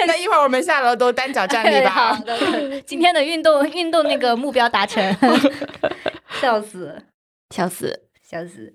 [0.07, 2.23] 那一会儿我们下楼都单脚站立吧 好。
[2.23, 5.15] 的，今天的运动运动那个目标达成，
[6.41, 7.03] 笑死，
[7.53, 8.03] 笑死！
[8.27, 8.73] 笑死。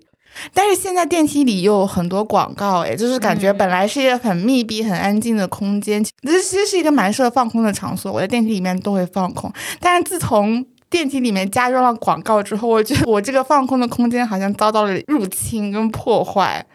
[0.53, 8.11] 但是现在电梯里又有很多广告，哎，就是感觉嗯本来是一个很密闭、很安静的空间，这其实是一个蛮适合放空的场所。
[8.11, 16.65] 我在电梯里面都会放空，但是自从电梯里面加入了广告之后，我觉得我这个放空的空间好像遭到了入侵跟破坏。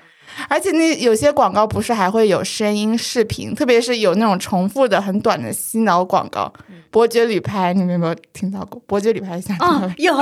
[0.49, 6.53] 而且那有些广告不是还会有声音、视频，特别是有那种重复的很短的洗脑广告，
[6.90, 8.81] 伯爵旅拍，你们有没有听到过？
[8.87, 10.14] 伯爵旅拍想听有，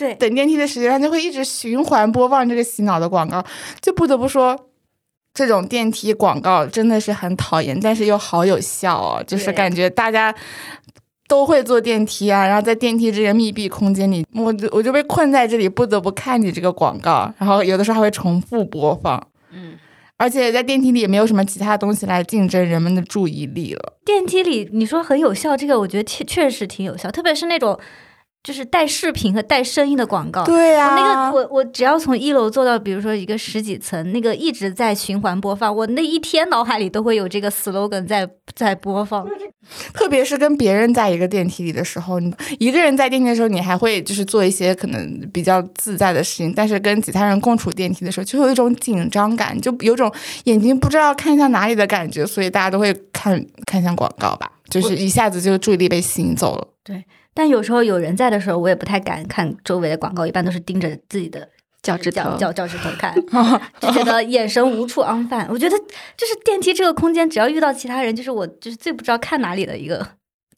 [0.00, 3.44] 对，等电梯的时间，它就会一直循环播放这个洗脑的广告，
[3.80, 4.58] 就不得不说，
[5.34, 10.34] 这种电梯广告真的是很讨厌，但是又好有效哦，就是感觉大家。
[11.30, 19.74] 都会坐电梯啊，然后在电梯这个密闭空间里，我就我就被困在这里，不得不看你这个广告，然后有的时候还会重复播放，嗯，
[20.16, 23.92] 而且在电梯里也没有什么其他东西来竞争人们的注意力了。
[24.04, 27.78] 电梯里你说很有效，这个我觉得确确实挺有效，特别是那种
[28.42, 30.44] 就是带视频和带声音的广告。
[30.44, 39.28] 对呀、我那个我我只要从一楼坐到，比如说一个十几层，那个一直在循环播放，我那一天脑海里都会有这个 slogan 在在播放。
[39.92, 50.10] 特别是跟别人在一个电梯里的时候，你一个人在电梯的时候，你还会就是做一些可能比较自在的事情，但是跟其他人共处电梯的时候，就有一种紧张感，就有种
[50.44, 56.68] 眼睛不知道看向哪里的感觉，所以大家都会看看向广告吧，就是一下子就注意力被吸引走了。
[57.32, 61.48] 但有时候有人在的时候，我也不太敢看周围的广告，一般都是盯着自己的
[61.82, 63.14] 脚趾头脚脚脚趾头看，
[63.80, 65.46] 就觉得眼神无处安放。
[65.48, 70.06] 我觉得就是电梯这个空间，只要遇到其他人，就是我就是最不知道看哪里的一个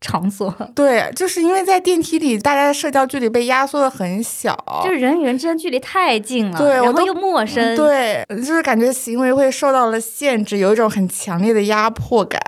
[0.03, 0.55] 场所。
[0.75, 12.39] 对，就是因为在电梯里，大家的社交距离被压缩的很小，就是人与人之间距离太近了，然后又陌生，对，就是感觉行为会受到了限制，有一种很强烈的压迫感。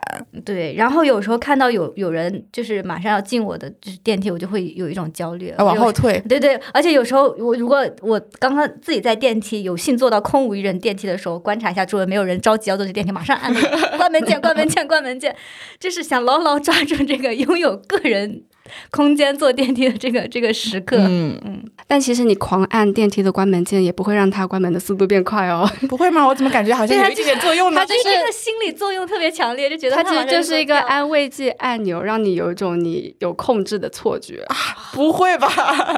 [0.45, 15.35] 对，然后有时候看到有有人就是马上要进我的就是电梯，我就会有一种焦虑，啊往后退，对对，而且有时候我如果我刚刚自己在电梯有幸坐到空无一人电梯的时候，观察一下周围没有人着急要坐这电梯，马上按那个 关门键、关门键、关门键，
[15.79, 18.45] 就是想牢牢抓住这个拥有个人
[18.91, 20.97] 空间坐电梯的这个 这个时刻。
[20.99, 25.69] 嗯嗯，但其实你狂按电梯的关门键，也不会让它关门的速度变快哦。
[25.89, 26.27] 不会吗？
[26.27, 27.87] 我怎么感觉好像它有一点点作用呢它？
[27.87, 34.45] 就是这个心理作用特别强烈，就觉得它其实就是一个安慰剂按钮，让你有一种你有控制的错觉。
[34.93, 35.49] 不会吧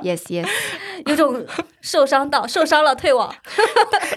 [0.02, 0.46] ？yes yes，
[1.07, 1.44] 有种
[1.81, 3.33] 受伤到受伤了退网。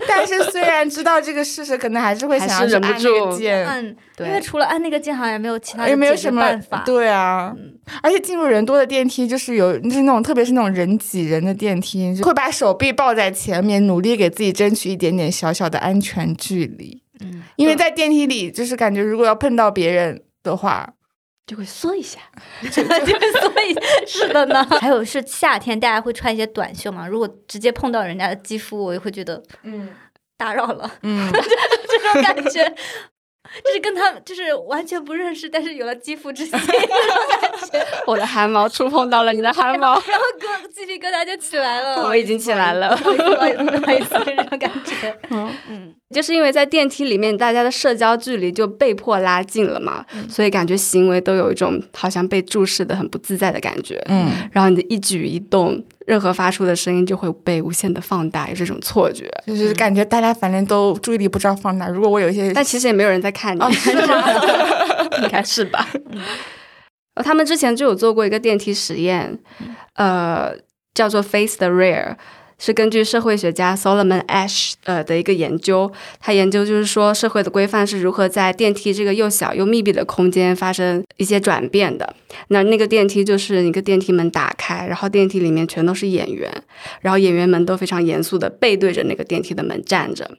[0.07, 3.09] 但是虽然知道这个事实，可能还是会想要忍不住
[3.65, 6.83] 按因为除了按那个键，好像也没有其他也没有什么办法。
[6.85, 7.53] 对啊。
[8.03, 17.01] 而且进入人多的电梯，就是有就是那种特别是那种人挤人的电梯，就会把手臂抱在前面，努力给自己争取一点点小小的安全距离。
[17.19, 20.93] 嗯，因为在电梯里，就是感觉如果要碰到别人的话，
[21.45, 22.19] 就会缩一下。
[22.71, 24.65] 就会缩一下是的呢。
[24.79, 27.07] 还有是夏天，大家会穿一些短袖嘛？
[27.07, 29.89] 如果直接碰到人家的肌肤，我也会觉得嗯
[30.37, 32.73] 打扰了，嗯， 这种感觉。
[33.63, 36.59] 就是跟他就是完全不认识，但是有了肌肤之亲，
[38.05, 42.03] 我的汗毛触碰到了你的汗毛，然后哥鸡皮疙瘩就起来了。
[42.03, 42.95] 我已经起来了。
[42.97, 45.19] 不好意思，不好意思，不好意思，这种感觉。
[45.29, 54.01] 嗯嗯，就是因为在电梯里面，大家的社交距离就被迫拉近了嘛，所以感觉行为都有一种好像被注视的很不自在的感觉。
[54.09, 59.31] 嗯，然后你的一举一动，任何发出的声音就会被无限的放大，有这种错觉。
[59.45, 61.87] 就是感觉大家反正都注意力不知道放哪。
[61.87, 63.61] 如果我有一些，但其实也没有人在看你，
[65.21, 65.87] 应该是吧？
[67.13, 69.37] 呃，他们之前就有做过一个电梯实验，
[69.93, 70.53] 呃，
[70.95, 72.15] 叫做 Face the Rare，
[72.59, 82.13] 是根据社会学家 Solomon Ash 呃的一个研究，他研究就是说社会的规范是如何在电梯这个又小又密闭的空间发生一些转变的。
[82.49, 86.51] 那那个电梯就是一个电梯门打开，然后电梯里面全都是演员，
[87.01, 90.29] 然后演员们都非常严肃的背对着那个电梯的门站着，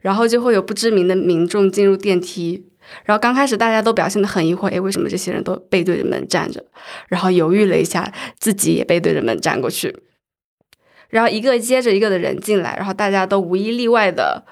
[0.00, 2.64] 然后就会有不知名的民众进入电梯。
[3.04, 6.64] 然后刚开始大家都表现得很疑惑，诶，为什么这些人都背对着门站着？
[7.08, 9.94] 然后犹豫了一下，自己也背对着门站过去。
[11.10, 14.44] 然后一个接着一个的人进来，然后大家都无一例外的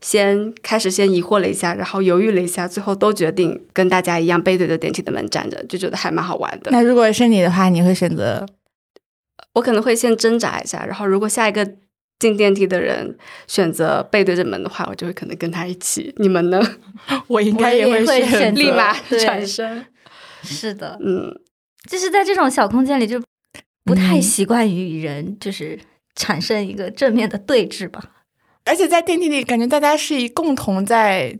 [0.00, 6.70] 先开始先疑惑了一下，然后犹豫了一下，最后都决定跟大家一样背对着电梯的门站着，就觉得还蛮好玩的。
[6.70, 8.46] 那如果是你的话，你会选择？
[9.54, 11.64] 我可能会先挣扎一下，然后如果下一个
[12.18, 16.12] 进电梯的人选择背对着门的话，我就会可能跟他一起。
[16.18, 16.60] 你们呢？
[17.28, 19.84] 我应该也会选立马对转身。
[20.42, 21.32] 是的，嗯，
[21.88, 23.20] 就是在这种小空间里，就
[23.84, 25.78] 不太嗯习惯于与人就是
[26.14, 28.02] 产生一个正面的对峙吧。
[28.64, 31.38] 而且在电梯里，感觉大家是以共同在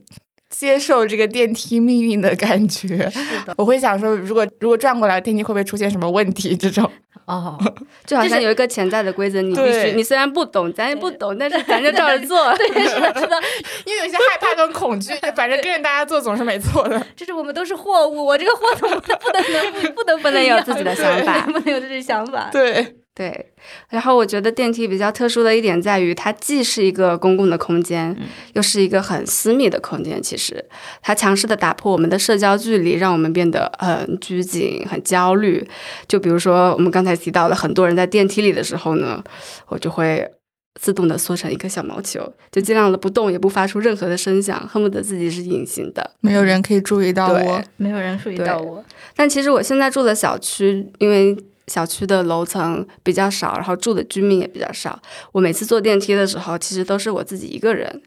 [0.51, 3.09] 接受这个电梯命运的感觉。
[3.11, 6.55] 是的，我会想说，如果如果转过来，电梯会不会出现什么问题？
[6.55, 6.89] 这种
[7.25, 7.59] 哦，
[8.05, 12.55] 就好就是像有一个潜在的规则，你必须，你虽然不懂，咱也不懂，但是咱就照着做。
[12.59, 13.41] 对， 是的，是的，
[13.87, 17.07] 因为有一些害怕跟恐惧，反正跟着大家做总是没错的。
[17.16, 22.51] 就是我们都是货物，我这个货怎么不能不不能不能有自己的想法不能有自己的想法。
[22.53, 23.52] 对，对，
[23.90, 28.16] 然后我觉得电梯比较特殊的一点在于，它既是一个公共的空间，
[28.54, 30.20] 又是一个很私密的空间。
[30.20, 30.64] 其实，
[31.00, 35.64] 它强势的打破我们的社交距离，让我们变得很拘谨、很焦虑。
[36.08, 39.22] 就比如说我们刚才提到的，很多人在电梯里的时候呢，
[39.68, 40.28] 我就会
[40.80, 46.10] 自动的缩成一个小毛球，就尽量的不动，也不发出任何的声响，恨不得自己是隐形的。
[46.18, 47.62] 没有人可以注意到我。
[47.76, 48.84] 没有人注意到我。
[49.14, 51.36] 但其实我现在住的小区，因为
[51.66, 55.00] 小区的楼层比较少，然后住的居民也比较少，
[55.32, 58.02] 我每次坐电梯的时候，其实都是我自己一个人，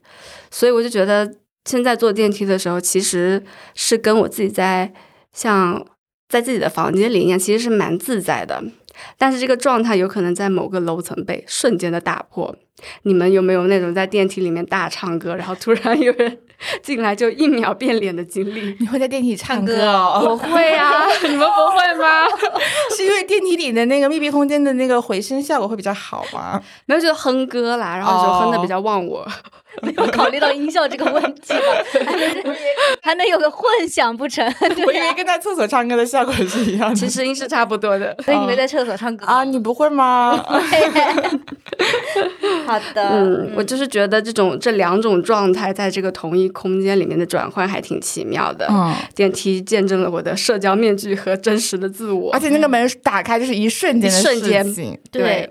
[0.51, 1.35] 所以我就觉得
[1.65, 3.43] 现在坐电梯的时候，其实
[3.73, 4.93] 是跟我自己在
[5.33, 5.85] 像
[6.29, 8.63] 在自己的房间里一样，其实是蛮自在的。
[9.17, 12.55] 但是这个状态有可能在某个楼层被瞬间的打破。
[13.03, 16.37] 你们有没有那种在电梯里面大唱歌，然后突然有人
[16.81, 18.75] 进来就一秒变脸的经历？
[18.79, 20.27] 你会在电梯里唱歌唱歌哦？
[20.29, 22.25] 我会啊， 你们不会吗？
[22.95, 26.61] 是因为电梯里的那个密闭空间的那个回声效果会比较好吗？
[26.85, 29.27] 没有就哼歌啦，然后就哼的比较忘我。
[29.83, 31.59] 没有考虑到音效这个问题吧，
[32.03, 32.55] 还能
[33.03, 34.43] 还能有个混响不成？
[34.59, 36.95] 我、以为跟在厕所唱歌的效果是一样的。
[36.95, 38.15] 其实音是差不多的。
[38.25, 40.43] 所以你们在厕所唱歌啊，你不会吗？
[42.67, 48.67] 好的，嗯，我就是觉得这种这两种状态在这个同一空间里面的转换还挺奇妙的。
[48.69, 52.39] 嗯，电梯见证了我的社交面具和真实的自我而。
[52.39, 54.99] 且那个门打开就是一瞬间的一瞬间事情。
[55.11, 55.49] 对，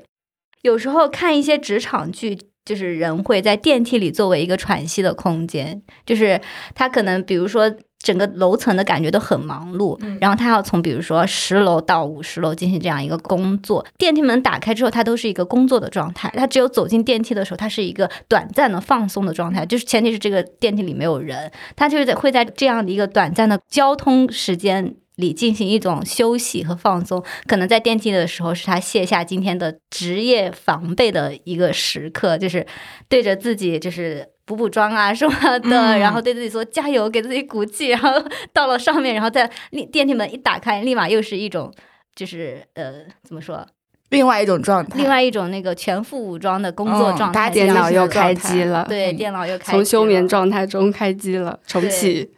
[0.63, 6.41] 有时候看一些职场剧，就是人会在电梯里作为一个喘息的空间，就是
[6.75, 7.75] 他可能比如说。
[8.07, 13.85] 整个楼层的感觉都很忙碌，然后他要从比如说十楼到五十楼进行这样一个工作。
[13.99, 16.33] 电梯门打开之后，他都是一个工作的状态。
[16.37, 27.25] 他只有走进电梯的时候，他是一个短暂的放松的状态，就是前提是这个电梯里没有人，他就是在会在这样的一个短暂的交通时间里进行一种休息和放松。
[27.49, 32.65] 可能在电梯的时候，是他卸下今天的职业防备的一个时刻，就是
[33.09, 34.29] 对着自己就是。
[34.47, 38.11] 补补妆啊什么的，嗯然后对自己说加油，给自己鼓气，然后
[38.53, 41.71] 到了上面，然后再立电梯门一打开，立马又是一种
[42.15, 42.93] 就是呃
[43.25, 43.67] 怎么说，
[44.11, 44.97] 另外一种状态。
[44.97, 52.31] 另外一种那个全副武装的工作嗯状态，大电脑又开机了，对，嗯电脑又开从机了休眠状态中开机了，重启。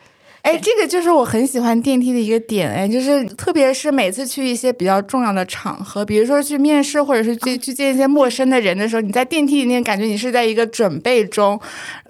[0.43, 11.61] 哎，这个就是我很喜欢电梯的一个点，哎，就是特别是每次去一些比较重要的场合，比如说去面试或者是去去见一些陌生的人的时候，你在电梯里面感觉你是在一个准备中，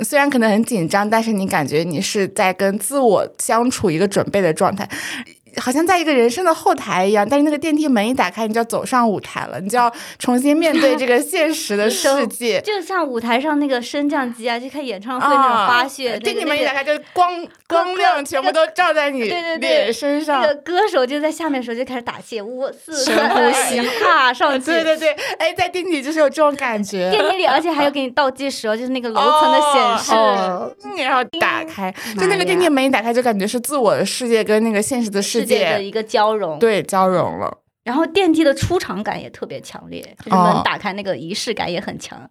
[0.00, 4.88] 虽然可能很紧张，但是你感觉你是在跟自我相处一个准备的状态。
[5.60, 12.60] 好像在一个人生的后台一样，但是那个电梯门一打开，你就要走上舞台了，你就要重新面对这个现实的世界。
[12.64, 20.48] 就像舞台上那个升降机啊，就看演唱会那种花絮，啊电梯门一打开，就光光亮全部都照在你对对对脸身上那。
[20.48, 24.66] 个歌手就在下面的时候就开始打气，五四深三二呼吸一，哈上去。
[24.66, 27.10] 对对对，哎，在电梯里就是有这种感觉。
[27.12, 30.12] 电梯里，而且还有给你倒计时哦，就是那个楼层的显示。
[30.14, 37.58] 哦嗯然后打开，就那个电梯门一打开，就感觉是自我的世界跟那个现实的世世界的一个交融，对交融了。
[37.84, 42.30] 然后电梯的出场感也特别强烈，就是打开那个仪式感也很强。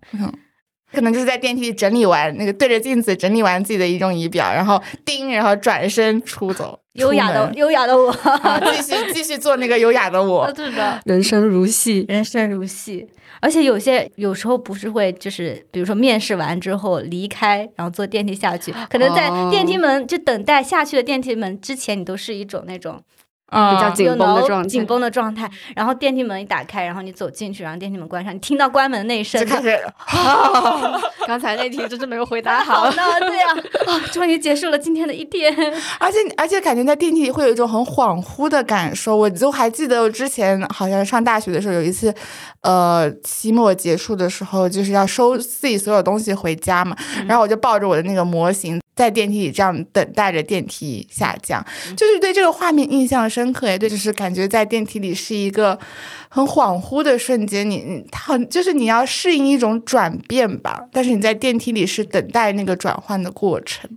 [0.94, 10.48] 可能就是在电梯里整理完那个对着镜子整理完自己的仪容仪表，然后叮，然后转身出走，优雅的优雅的我，啊，继续继续做那个优雅的我。
[10.56, 13.06] 是的，人生如戏，人生如戏。
[13.42, 19.50] 而且有些有时候不是会就是，比如说面试完之后离开，然后坐电梯下去，可能在哦。
[19.52, 23.02] 电梯门、就等待下去的电梯门之前，你都是一种那种啊
[23.50, 25.50] 比较紧绷的状态紧绷的状态。
[25.76, 29.78] 然后电梯门一打开，然后你走进去，然后电梯门关上，你听到关门那一声就开始
[31.28, 32.92] 刚才那题真是没有回答好好。
[32.92, 33.46] 呢，对呀、
[33.86, 35.54] 啊，终于结束了今天的一天。
[36.00, 42.14] 而且而且感觉在电梯里会有一种很恍惚的感受，我就还记得我之前好像上大学的时候有一次，
[42.62, 46.96] 呃，期末结束的时候就是要收自己所有东西回家嘛，
[47.28, 51.64] 然后我就抱着我的那个模型在电梯里这样等待着电梯下降，
[51.96, 55.80] 就是对这个画面印象深刻，也对，就是感觉在电梯里是一个
[56.28, 63.90] 很恍惚的瞬间，你你它好就是你要适应一种转变吧，但是你在电梯里是等待那个转换的过程。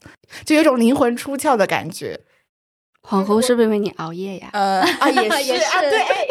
[0.44, 2.20] 就有一种灵魂出窍的感觉。
[3.08, 4.50] 恍惚是不是因为你熬夜呀？
[4.52, 6.26] 呃 啊，也是也是啊，对，哎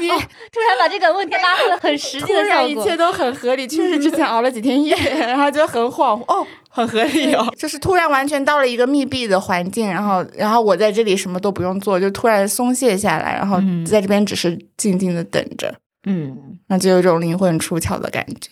[0.00, 0.08] 你
[0.52, 2.96] 突然把这个问题拉回了很实际的效果一切。
[2.96, 15.74] 都很合理，确实之前熬了几天夜，然后就很恍惚，哦，很合理哦，就是突然完全到了一个密闭的环境，然后然后我在这里什么都不用做，就突然松懈下来，然后嗯在这边只是静静的等着，
[16.06, 18.50] 嗯，那就有一种灵魂出窍的感觉。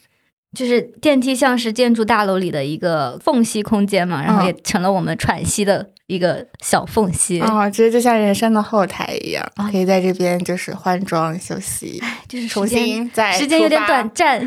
[0.55, 7.41] 就是电梯像是建筑大楼里的一个缝隙空间嘛，然后嗯也成了我们喘息的一个小缝隙。
[7.41, 14.47] 啊、其实就像人生的后台一样，啊可以在这边就是换装休息，就是重新再时间有点短暂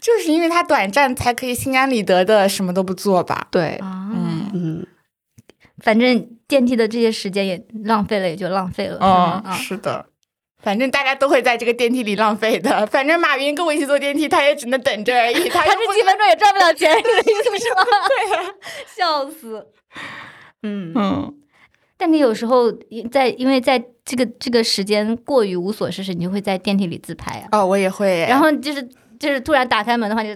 [0.00, 3.48] 就是因为它短暂，才可以心安理得的什么都不做吧。
[3.50, 4.10] 对，啊。
[4.14, 4.86] 嗯，嗯，
[5.78, 8.96] 反正电梯的这些时间也浪费了，也就浪费了。
[9.00, 10.06] 哦嗯，啊，是的。
[10.62, 12.84] 反正大家都会在这个电梯里浪费的。
[12.88, 15.46] 反正马云跟我一起坐电梯，他也只能等着而已。
[15.50, 17.84] 他他这几分钟也赚不了钱，你的意思是吗？
[18.08, 18.50] 对呀，
[18.96, 19.66] 笑死。
[20.62, 21.34] 嗯，嗯，
[21.96, 22.72] 但你有时候
[23.10, 27.48] 在，因为在这个这个时间过于无所事事，你就会在电梯里自拍啊。
[27.52, 28.26] 哦，我也会。
[28.28, 28.82] 然后就是
[29.20, 30.30] 就是突然打开门的话，就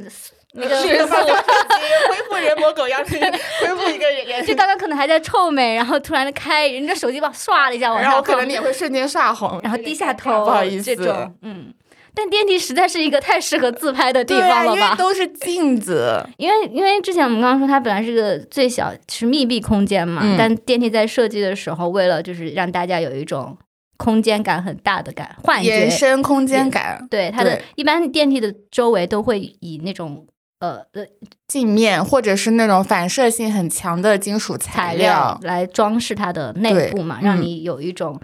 [0.54, 3.08] 那个恢复人模狗样的
[3.60, 11.72] 恢复一个人，就刚刚可能还在臭美，然后突然的开，人家手机把唰了一下往然后，可能脸会瞬间刷红，然后低下头，不好意思，这种嗯。
[12.14, 14.90] 但电梯实在是一个太适合自拍的地方了吧？
[14.90, 16.22] 为都是镜子。
[16.36, 23.56] 因为因为之前我们刚刚说它本来是个最小是密闭空间嘛，嗯但电梯在设计的时候，为了就是让大家有一种
[23.96, 30.26] 空间感很大的感幻觉延，伸空间感，对它的对一般电梯的周围都会以那种
[30.62, 31.04] 呃呃
[31.48, 37.24] 镜面或者是那种反射性很强的金属材材料来装饰它的内部嘛，嗯。
[37.24, 38.18] 让你有一种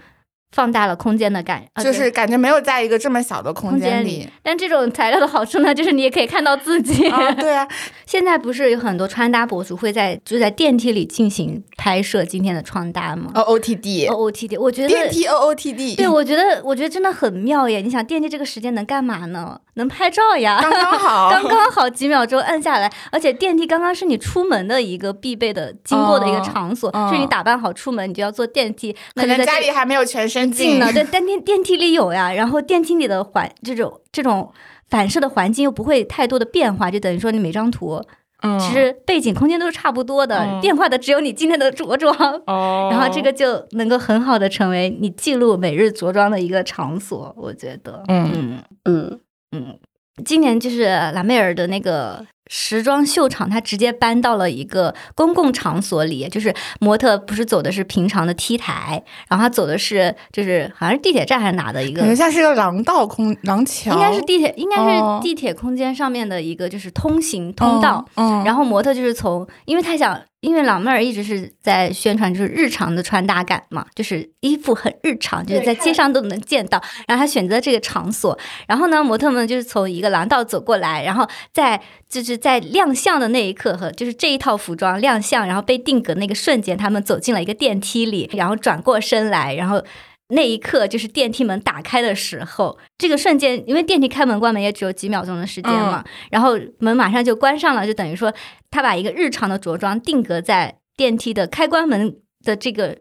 [0.51, 4.29] 放大了空间的感，就是感觉没有在一个这么小的空空间间里。
[4.41, 7.07] 但这种材料的好处呢，就是你也可以看到自己。
[7.09, 7.67] 啊， 对啊，
[8.07, 13.31] 现在不是有很多穿搭博主会在就在电梯里进行拍摄今天的穿搭吗？
[13.35, 17.81] 哦，OOTD，O O T D，我觉得电梯 OOTD，对，我觉得我觉得真的很妙耶！
[17.81, 19.59] 你想电梯这个时间能干嘛呢？
[19.75, 34.51] 能拍照呀，刚刚好， 刚刚好几秒钟按下来，而且电梯刚刚是你出门的一个必备的经过的一个场所，哦就是你打扮好出门，你就要坐电梯，可能家里还没有全身镜近呢，对，但电电梯里有呀，然后电梯里的环这种这种
[34.87, 38.01] 反射的环境又不会太多的变化，就等于说你每张图
[38.41, 40.61] 嗯，其实背景空间都是差不多的，嗯。
[40.61, 42.13] 变化的只有你今天的着装。
[42.47, 48.31] 哦， 然后这个就能够很好的成为你记录每日着装的一个场所，我觉得，嗯。
[48.33, 48.63] 嗯。
[48.85, 49.19] 嗯，
[49.51, 49.79] 嗯，
[50.23, 68.03] 今年就是拉梅尔的那个时装秀场，它直接搬到了一个公共场所里，就是模特不是走的是平常的 T 台，然后他走的是就是好像是地铁站还是哪的一个感觉像是一个廊道空廊桥，应该是地铁，应该哦是地铁空间上面的一个就是通行通道。
[68.15, 76.81] 嗯，然后模特就是从，因为他想因为老妹儿一直是在宣传就是日常的穿搭感嘛，就是衣服很日常，就是在街上都能见到。
[77.07, 78.37] 然后他选择这个场所，
[78.67, 89.83] 然后呢，模特们就是从一个廊道走过来，然后在就是在亮相的那一刻和就是这一套服装亮相，然后被定格那个瞬间，他们走进了一个电梯里，然后转过身来，然后。
[90.31, 98.31] 那一刻就是电梯门打开的时候，这个瞬间，因为电梯开门关门也只有几秒钟的时间嘛，然后门马上就关上了，就等于说
[98.69, 102.95] 他把一个日常的着装定格在电梯的开关门的这个，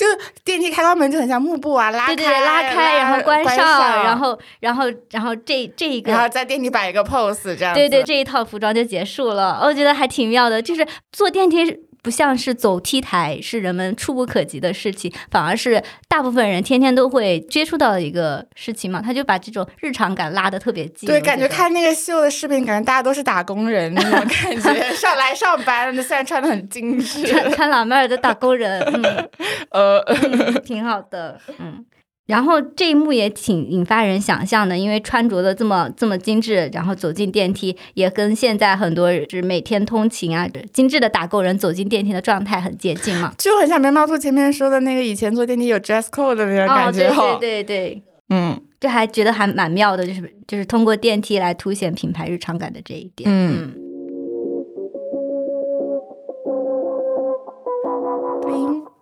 [0.00, 0.06] 就
[0.44, 11.89] 电梯开关门就很像幕布啊，拉开对对，拉开然后关上，然后然后然后这这一个，然后在电梯摆一个 pose，这样对对，这一套服装就结束了，我觉得还挺妙的，就是坐电梯。
[12.02, 19.00] 不像是走 T 台是人们触不可及的事情，反而是大部分人天天都会接触到的一个事情嘛。
[19.02, 21.06] 他就把这种日常感拉得特别近。
[21.06, 24.28] 对，感觉看那个秀的视频，感觉大家都是打工人那种感
[24.60, 29.30] 觉，上来上班，虽然穿的很精致，穿穿老妹儿的打工人，嗯，
[30.04, 31.84] 呃，挺好的，嗯。
[32.30, 53.74] 然后这一幕也挺引发人想象的，因为穿着的这么这么精致，然后走进电梯，也跟现在很多就是每天通勤啊，精致的打工人走进电梯的状态很接近嘛， 就很像眉毛兔前面说的那个以前坐电梯有 dress code 的那种感觉哦，对对对，嗯，这还觉得还蛮妙的，就是就是通过电梯来凸显品牌日常感的这一点，嗯。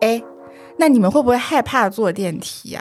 [0.01, 0.23] 哎，
[0.79, 2.81] 那你们会不会害怕坐电梯呀？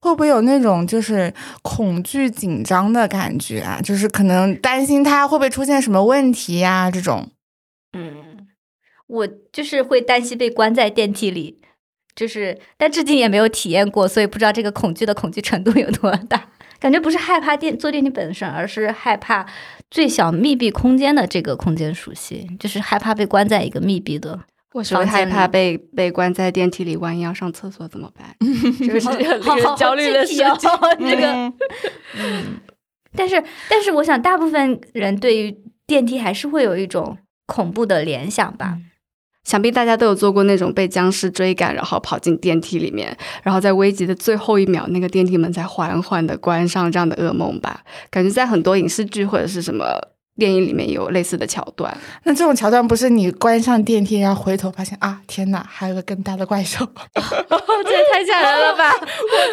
[0.00, 1.32] 会不会有那种就是
[1.62, 3.80] 恐惧紧张的感觉啊？
[3.82, 6.90] 就是可能担心它会不会出现什么问题呀？
[6.90, 7.28] 这种，
[7.92, 8.46] 嗯，
[9.06, 11.60] 我就是会担心被关在电梯里，
[12.14, 16.48] 就是但至今也没有体验过，所以不知道这个恐惧的恐惧程度有多大。
[16.78, 19.44] 感觉不是害怕电坐电梯本身，而是害怕
[19.90, 24.40] 最小密闭空间的这个空间属性，就是害怕被关在一个密闭的。
[24.72, 28.36] 我是害怕被被关在电梯里，万一要上厕所怎么办？
[28.78, 30.46] 这是令人焦虑的事情。
[30.98, 31.52] 这个，
[32.16, 32.60] 嗯，
[33.16, 35.56] 但是但是，我想大部分人对于
[35.88, 38.78] 电梯还是会有一种恐怖的联想吧。
[39.42, 47.82] 想必大家都有做过那种被僵尸追赶，然后跑进电梯里面，然后在危急的最后一秒，那个电梯门才缓缓的关上，这样的噩梦吧。
[48.08, 49.84] 感觉在很多影视剧或者是什么。
[50.40, 56.84] 电影里面有类似的桥段，那这种桥段不是你关上电梯，然后回头发现啊，天哪，还有个更大的怪兽，
[57.14, 58.90] 这也太吓人了吧！
[58.98, 59.06] 我都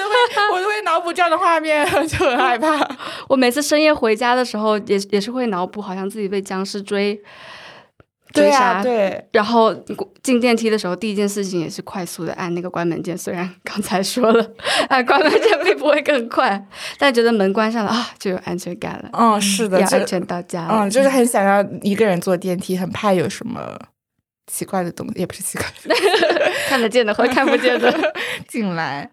[0.09, 0.15] 会，
[0.55, 2.89] 我都会脑补这样的画面，就很害怕。
[3.27, 7.21] 我每次深夜回家的时候，也也是会脑补，好像自己被僵尸追。
[8.33, 9.27] 对啊，对。
[9.31, 9.73] 然后
[10.21, 13.17] 进电梯的时候，第一件事情也是快速的按那个关门键。
[13.17, 14.51] 虽然 刚才说了，
[14.89, 16.67] 按关门键并不会更快，
[16.97, 19.09] 但觉得门关上了啊，就有安全感了。
[19.13, 20.67] 嗯，是的，安全到家。
[20.69, 23.79] 嗯，就是很想要一个人坐电梯，很怕有什么
[24.51, 25.65] 奇怪的东西，也不是奇怪，
[26.67, 28.13] 看得见的和看不见的
[28.47, 29.11] 进来。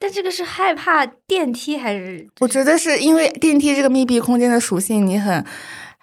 [0.00, 2.28] 但这个是害怕电梯还是？
[2.40, 5.44] 我觉得是因为电梯这个密闭空间的属性，你很。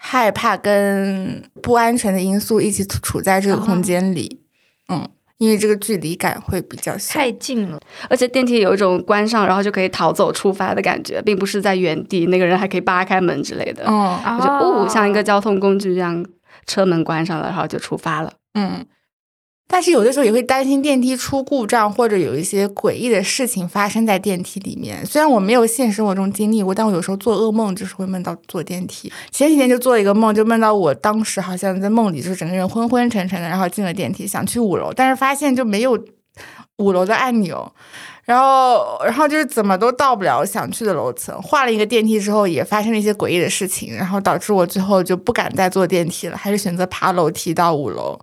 [0.08, 4.40] 害怕跟不安全的因素一起处在这个空间里，
[4.88, 7.80] 嗯，因为这个距离感会比较小，太近了。
[8.08, 13.84] 而且电梯有一种关上然后就可以逃走出发的感觉，并不是在原地，那个人还可以扒开门之类的。
[13.88, 16.24] 嗯，就哦，像一个交通工具一样，
[16.68, 18.32] 车门关上了，然后就出发了。
[18.54, 18.86] 嗯。
[19.68, 25.06] 但是有的时候也会担心电梯出故障，或者有一些诡异的事情发生在电梯里面。
[25.06, 29.12] 虽然我没有现实生活中经历过，但我有时候做噩梦就是会梦到坐电梯。
[29.32, 36.00] 前几天就做了一个梦，就梦到我当时好像在梦里就是整个人昏昏沉沉的，然后进了电梯，想去五楼，但是发现就没有
[36.78, 37.74] 五楼的按钮，
[38.24, 41.42] 然后然后就是怎么都到不了想去的楼层。
[41.42, 48.20] 换了一个电梯之后，也发生了一些诡异的事情，然后导致我最后就不敢再坐电梯了，还是选择爬楼梯到五楼。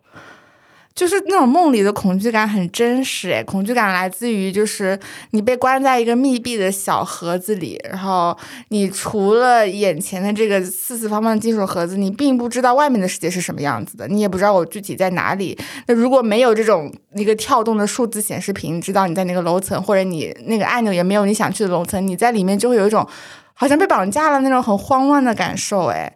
[0.94, 4.98] 就是那种梦里的恐惧感很真实诶，恐惧感来自于就是
[5.30, 8.36] 你被关在一个密闭的小盒子里，然后
[8.68, 15.58] 你除了眼前的这个四四方方的金属盒子，你并不知道外面的世界是什么样子的，你也不知道我具体在哪里。
[15.86, 23.06] 那如果没有这种一个跳动的数字显示屏，知道你在哪个楼层，或者你那个按钮也没有你想去的楼层，你在里面就会有一种
[23.54, 26.12] 好像被绑架了那种很慌乱的感受诶。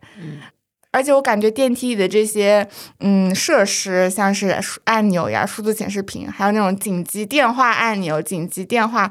[0.97, 2.67] 而且我感觉电梯里的这些
[3.01, 9.11] 嗯设施，像是按钮呀、数字显示屏，还有那种紧急电话按钮、紧急电话，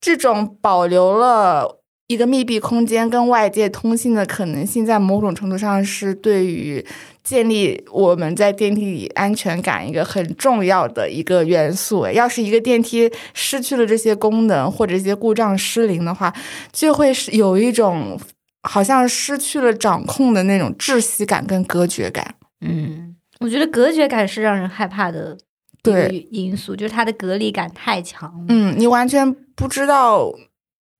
[0.00, 6.82] 这种保留了一个密闭空间跟外界通信的可能性，在某种程度上是对于
[7.22, 12.06] 建立我们在电梯里安全感一个很重要的一个元素。
[12.06, 16.32] 要是一个电梯失去了这些功能，或者一些故障失灵的话，
[16.72, 18.18] 就会是有一种。
[18.62, 22.34] 好像失去了掌控的那种窒息感跟隔绝感。
[22.60, 25.36] 嗯，我觉得隔绝感是让人害怕的
[25.82, 28.44] 对因素，就是它的隔离感太强了。
[28.48, 30.32] 嗯，你完全不知道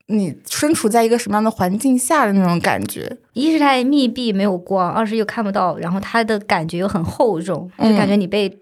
[0.09, 3.17] 你身处在一个什么样的环境下的那种感觉。
[3.35, 8.59] 一是太密闭没有光，二是又看不到，然后它的感觉又很厚重，就嗯感觉你被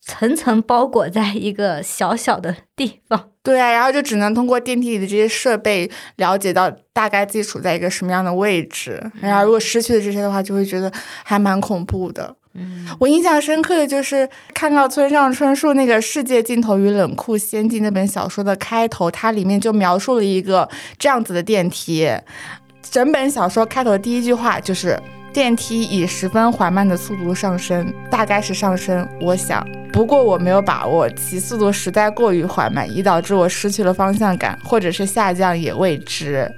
[0.00, 3.28] 层层包裹在一个小小的地方。
[3.48, 9.02] 对啊，然后就只能通过电梯里的这些设备了解到大概自己处在一个什么样的位置。
[9.22, 10.92] 然后如果失去了这些的话，就会觉得
[11.24, 12.36] 还蛮恐怖的。
[12.52, 20.68] 嗯，我印象深刻的就是看到村上春树那个《世界尽头与冷酷仙境》那本小说的开头，它里面就描述了一个
[20.98, 22.06] 这样子的电梯。
[22.82, 25.00] 整本小说开头的第一句话就是
[25.38, 29.08] “电梯以十分缓慢的速度上升，大概是上升。
[29.20, 36.52] 我想，不过我没有把握，其速度实在过于缓慢，已导致我失去了方向感，或者是下降也未知。”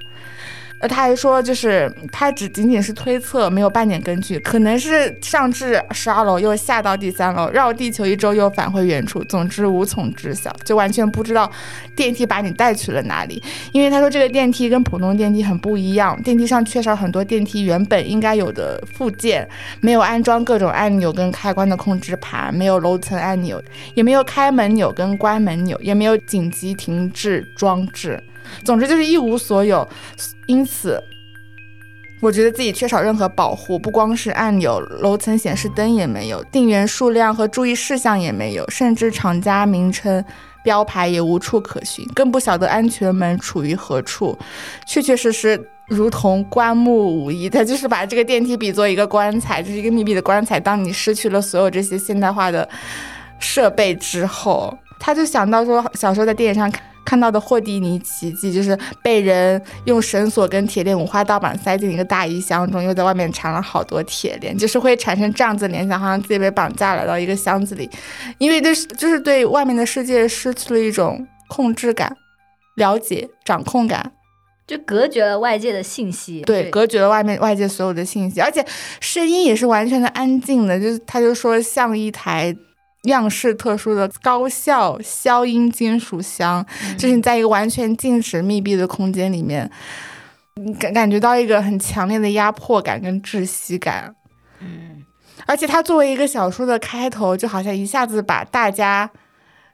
[0.81, 11.49] 呃，他还说，就是他只仅仅是推测，没有半点根据，可能是上至十二楼，又下到第三楼，绕地球一周又返回原处，总之无从知晓，就完全不知道
[11.95, 13.41] 电梯把你带去了哪里。
[13.71, 19.47] 因为他说这个电梯跟普通电梯很不一样，电梯上缺少很多电梯原本应该有的附件，
[19.81, 23.61] 没有安装各种按钮跟开关的控制盘，没有楼层按钮，
[23.93, 28.19] 也没有开门钮跟关门钮，也没有紧急停滞装置。
[28.63, 29.87] 总之就是一无所有，
[30.47, 31.01] 因此，
[32.21, 40.23] 我觉得自己缺少任何保护，不光是按钮、楼层显示灯也没有，电源数量和注意事项也没有，甚至厂家名称、
[40.63, 44.37] 标牌也无处可寻，更不晓得安全门处于何处，
[44.87, 45.69] 确确实实。
[45.87, 50.57] 如同棺木无疑，他就是把这个电梯比作一个棺材，就是一个密闭的棺材。
[50.57, 52.65] 当你失去了所有这些现代化的
[53.39, 67.89] 设备之后，他就想到说，小时候在电影上看看到的霍蒂尼奇迹，就是被人用绳索跟铁链五花大绑塞进一个大衣箱中，又在外面缠了好多铁链，就是会产生这样子的联想，好像自己被绑架来到一个箱子里，
[68.37, 72.15] 因为对，就是对外面的世界失去了一种控制感、
[72.75, 74.11] 了解、掌控感。
[74.67, 76.41] 就隔绝了外界的信息。
[76.43, 78.65] 对，隔绝了外面外界所有的信息，而且
[79.01, 82.55] 声音也是完全的安静的，就是他就说像一台
[83.03, 86.65] 样式特殊的高效消音金属箱，
[86.97, 89.69] 就是你在一个完全静止密闭的空间里面，
[90.55, 94.15] 你感感觉到一个很强烈的压迫感跟窒息感。
[94.59, 95.03] 嗯，
[95.47, 99.09] 而且它作为一个小说的开头，就好像一下子把大家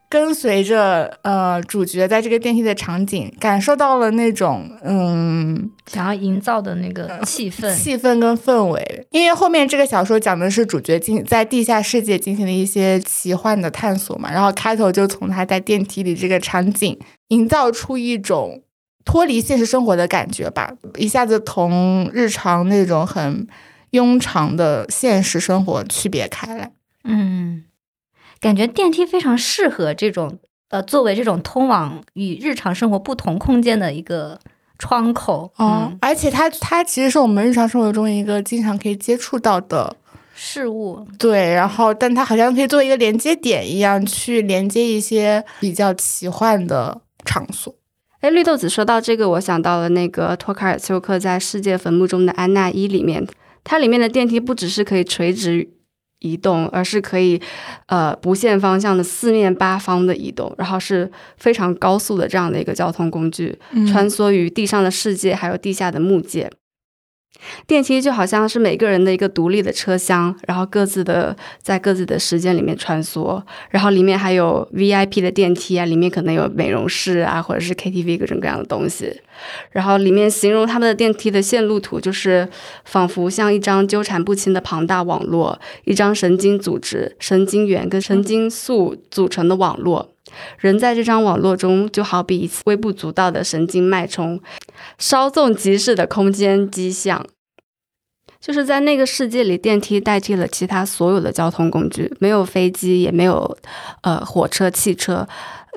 [0.10, 7.76] 跟随着呃主角在这个电梯的场景，感受到了那种嗯想要营造的那个气氛。
[7.76, 9.08] 气氛跟氛围。
[9.12, 16.97] 因为后面这个小说讲的是主角进在地下世界进行了一些奇幻的探索嘛，然后开头就从他在电梯里这个场景
[17.30, 18.62] 营造出一种
[19.03, 23.47] 脱离现实生活的感觉吧，一下子同日常那种很
[23.91, 26.72] 庸常的现实生活区别开来。
[27.05, 27.64] 嗯，
[28.40, 30.38] 感觉电梯非常适合这种
[30.70, 34.40] 呃，作为这种通往与日常生活不同空间的一个
[34.78, 35.52] 窗口。
[35.56, 39.96] 哦，嗯，而且它它其实是我们日常生活中一个经常可以接触到的，
[40.36, 41.08] 事物。
[41.18, 47.74] 对，然后但它好像可以做一个连接点一样，去连接一些比较奇幻的场所。
[48.20, 53.26] 哎，绿豆子说到这个，我想到了那个托卡尔丘克在《世界坟墓中的安娜伊》里面，
[53.64, 55.70] 它里面的电梯不只是可以垂直
[56.20, 57.39] 移动，而是可以
[57.88, 63.57] 呃不限方向的四面八方的移动，然后是非常高速的这样的一个交通工具，
[63.88, 66.49] 穿梭于地上的世界还有地下的木界。
[67.66, 79.22] 电梯就好像是每个人的一个独立的车厢，然后各自的在各自的时间里面穿梭，然后里面还有 VIP 的电梯啊，里面可能有美容室啊，或者是 KTV 各种各样的东西。
[79.72, 82.48] 然后里面形容他们的电梯的线路图，就是
[82.86, 90.10] 仿佛像一张纠缠不清的庞大网络，一张神经组织、神经元跟神经素组成的网络。
[90.60, 94.41] 人在这张网络中，就好比一次微不足道的神经脉冲，
[94.98, 97.26] 稍纵即逝的空间迹象。
[98.40, 103.58] 就是在那个世界里，电梯代替了其他所有的交通工具，没有飞机，也没有
[104.02, 105.28] 呃火车、汽车。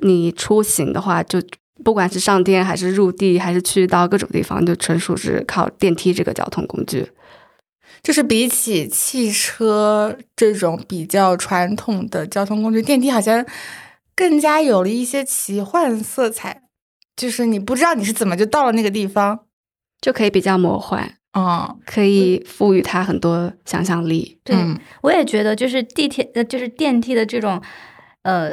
[0.02, 1.42] 你出行的话，就
[1.84, 7.10] 不管是上天还是入地，还是去到各种地方，就纯属是靠电梯这个交通工具。
[8.02, 13.44] 就是比起汽车这种比较传统的交通工具，电梯好像
[14.14, 16.62] 更加有了一些奇幻色彩。
[17.14, 19.40] 就是你不知道你是怎么就到了那个地方，
[20.00, 24.38] 就可以比较魔幻，嗯，可以赋予它很多想象力。
[24.42, 27.60] 对，嗯我也觉得，就是地铁，呃，就是电梯的这种，
[28.22, 28.52] 呃，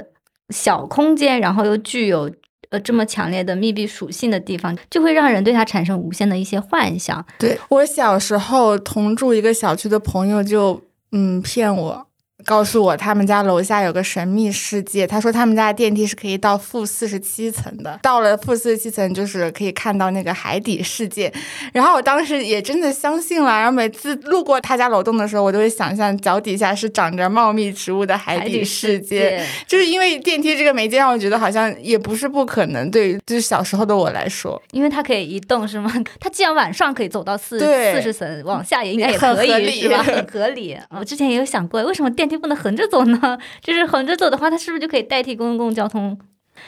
[0.49, 2.31] 小空间，然后又具有
[2.69, 7.25] 呃这么强烈的密闭属性的地方，就会让人对它产生无限的一些幻想。
[7.39, 10.79] 对我小时候同住一个小区的朋友就
[11.11, 12.06] 嗯骗我，
[12.47, 15.05] 告诉我他们家楼下有个神秘世界。
[15.05, 21.29] 他说他们家的电梯是可以到负四十七层的，到了负四十七层就是可以看到那个海底世界。
[21.73, 29.45] 然后我当时也真的相信了，然后每次路过他家楼栋的时候，我都会想象脚底下是长着茂密植物的海底世界。
[29.67, 32.89] 就是因为电梯这个媒介，让我觉得好像也不是不可能。
[32.89, 35.91] 对于，就是小时候的我来说，因为它可以移动，是吗？
[36.21, 40.01] 它既然晚上可以走到四四十层，往下也应该也可以，是吧？
[40.01, 40.77] 很合理。
[40.91, 43.37] 我之前也有想过，为什么电梯不能横着走呢？
[43.61, 46.17] 就是横着走的话，它是不是就可以代替公共交通？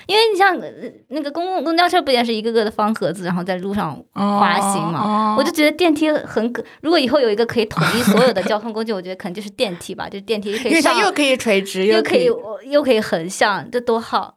[0.05, 0.55] 因为你像
[1.07, 5.35] 那个公共公交车，不也是一个个的方盒子，然后在路上滑行嘛？
[5.35, 10.07] 我就觉得电梯很可，如果以后有一个可以统一所有的交通工具， 我觉得可能就是电梯吧。
[10.07, 12.29] 就是电梯又可以垂直，又可以
[12.69, 14.35] 又可以横向，这多好。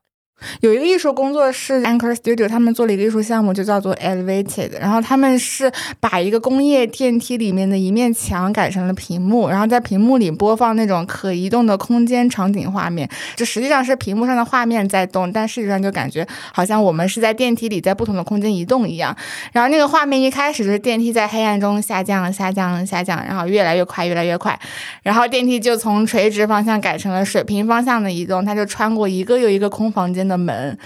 [0.61, 4.79] 有一个艺术工作室 Anchor Studio，他们做了一个艺术项目，就叫做 Elevated。
[4.81, 5.71] 然后他们是
[6.01, 13.09] 把一个工业电梯里面的一面墙改成了屏幕，然后在屏幕里播放那种可移动的空间场景画面。
[13.37, 19.17] 就实际上是屏幕上的画面在动，但事实上就感觉好像我们是在电梯里，在不同的空间移动一样。
[19.53, 24.59] 然后那个画面一开始就是电梯在黑暗中下降、下降、下降，然后越来越快、越来越快。
[25.03, 30.32] 然后电梯就从垂直方向改成了水平方向的移动，它就穿过一个又一个空房间的。
[30.33, 30.79] 的门，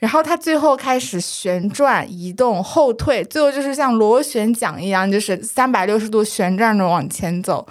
[0.00, 7.66] 然后它最后开始旋转、移动、后退，最后就是像螺旋桨一样，就是三百六十度旋转着往前走。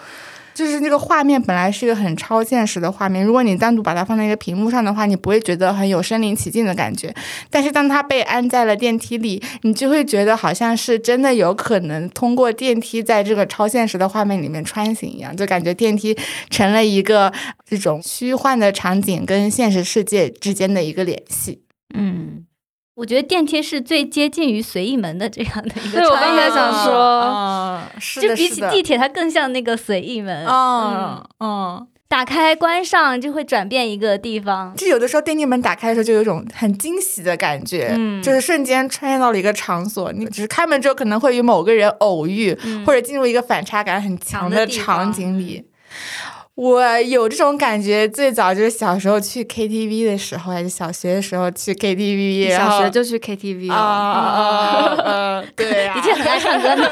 [0.59, 7.15] 就是那个画面本来是一个很超现实的画面，如果你单独把它放在一个屏幕上的话，你不会觉得很有身临其境的感觉。
[7.49, 16.13] 但是当它被安在了电梯里，你就会觉得好像是真的有可能通过电梯在这个超现实的画面里面穿行一样，就感觉电梯
[16.49, 17.31] 成了一个
[17.65, 21.61] 这种虚幻的场景跟现实世界之间的一个联系。
[21.95, 22.43] 嗯。
[22.99, 26.01] 我觉得电梯是最接近于随意门的这样的一个。
[26.01, 27.81] 对，我刚才想说，
[28.21, 30.45] 就比起地铁，它更像那个随意门。
[30.45, 34.75] 嗯嗯，打开关上就会转变一个地方。
[34.75, 40.11] 就有的时候电梯门打开的时候，就有一种很惊喜的感觉，就是瞬间穿越到了一个场所。
[40.11, 42.53] 你只是开门之后，可能会与某个人偶遇，
[42.85, 45.65] 或者进入一个反差感很强的场景里。
[46.59, 56.85] 我有这种感觉，最早就是小时候去 KTV 的时候，还是小学的时候去 KTV，小学就去 KTV 啊，对呀，的确很爱唱歌呢。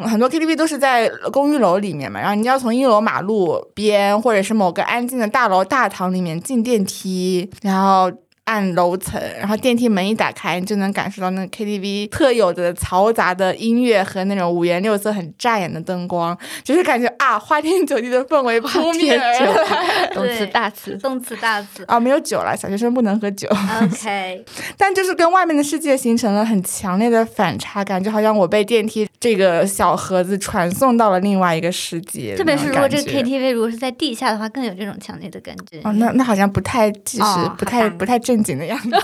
[0.00, 8.12] 很多 KTV 都是在公寓楼里面嘛，然后你要从一楼马路边或者是某个安静的大楼大堂里面进电梯，然后。
[8.46, 20.06] 按楼层，然后电梯门一打开，你就能感受到那 KTV 特有的嘈杂的音乐和那种五颜六色、很扎眼的灯光，就是感觉啊，花天酒地的氛围扑面而来。
[20.14, 23.48] 动词大词，动词大词啊，没有酒了，小学生不能喝酒。
[23.82, 24.44] OK，
[24.76, 32.36] 但就是跟外面的世界形成了很强烈的反差感，就好像我被电梯这个小盒子传送到了另外一个世界。
[32.36, 35.80] 特别是如果这个 KTV 如果是在地下的话，更有这种强烈的感觉。
[35.82, 37.24] 哦，那那好像不太，其实
[37.58, 38.36] 不太不太正。
[38.36, 38.90] 正经的样子，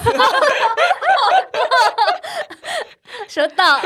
[3.27, 3.81] 收到。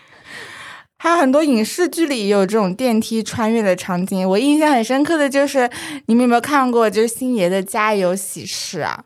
[0.96, 4.26] 还有很多影视剧里也有这种电梯穿越的场景。
[4.26, 5.68] 我印象很深刻的就是，
[6.06, 6.88] 你们有没有看过？
[6.88, 9.04] 就是星爷的《家有喜事》啊。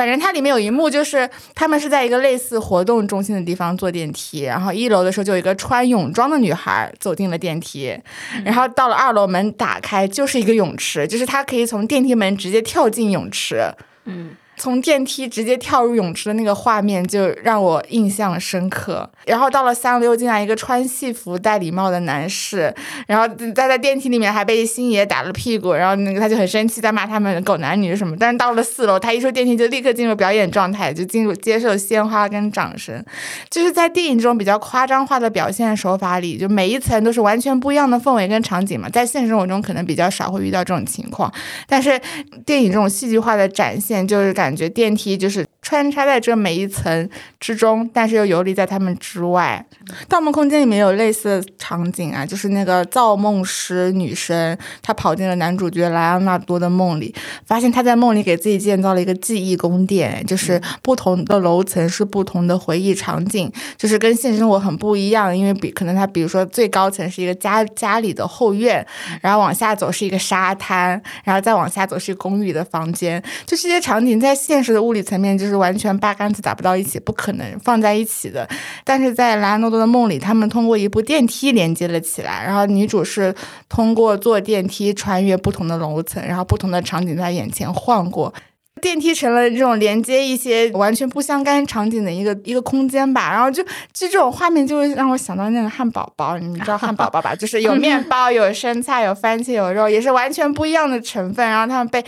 [0.00, 7.94] 反正它里面有一幕，就是他们是在一个类似活动中心的地方坐电梯，然后一楼的时候就有一个穿泳装的女孩走进了电梯，
[8.42, 13.70] 然后到了二楼门打开就是一个泳池，就是她可以从电梯门直接跳进泳池。
[14.06, 14.30] 嗯。
[14.60, 19.08] 从电梯直接跳入泳池的那个画面就让我印象深刻。
[19.24, 22.72] 然后到了三楼又进来一个穿戏服戴礼帽的男士，
[23.06, 28.14] 然后在在电梯里面还被星爷打了屁股，然后那个他就很生气，在骂他们狗男女什么。
[28.20, 33.02] 但是到了四楼，他一出电梯就立刻进入表演状态，就进入接受鲜花跟掌声。
[33.48, 38.90] 就是在电影这种比较夸张化的表现手法里，就每一层都是完全不一样的氛围跟场景嘛。
[38.90, 41.32] 在现实生活中可能比较少会遇到这种情况，
[41.66, 41.98] 但是
[42.44, 44.49] 电影这种戏剧化的展现就是感。
[44.50, 49.64] 感觉电梯就是穿插在这每一层之中，但是又游离在他们之外。
[50.08, 57.14] 《盗梦空间》里面有类似的场景啊，就是那个造梦师女生，她跑进了男主角莱昂纳多的梦里，
[57.46, 65.36] 发现他在梦里给自己建造了一个记忆宫殿，就是不同的楼层是不同的回忆场景，就是跟现实生活很不一样。
[65.36, 68.84] 因为比可能他比如说最高层是一个家家里的后院，
[69.20, 74.29] 然后往下走是一个沙滩，然后再往下走是公寓的房间，就这些场景在。
[74.30, 78.48] 在现实的物理层面就是完全八竿子打不到一起，不可能放在一起的。
[78.84, 83.34] 但是在莱昂诺多的梦里，他们通过一部电梯连接了起来，然后女主是
[83.68, 88.32] 通过坐电梯穿越不同的楼层，然后不同的场景在眼前晃过。
[88.80, 93.32] 电梯成了这种连接一些完全不相干场景的一个一个空间吧。
[93.32, 93.60] 然后就
[93.92, 97.34] 就这种画面就会让我想到那个汉堡包，你们知道汉堡包吧？
[97.34, 101.44] 就是有面包、有生菜、有番茄、有肉，也是完全不一样的成分。
[101.44, 102.04] 然后他们被。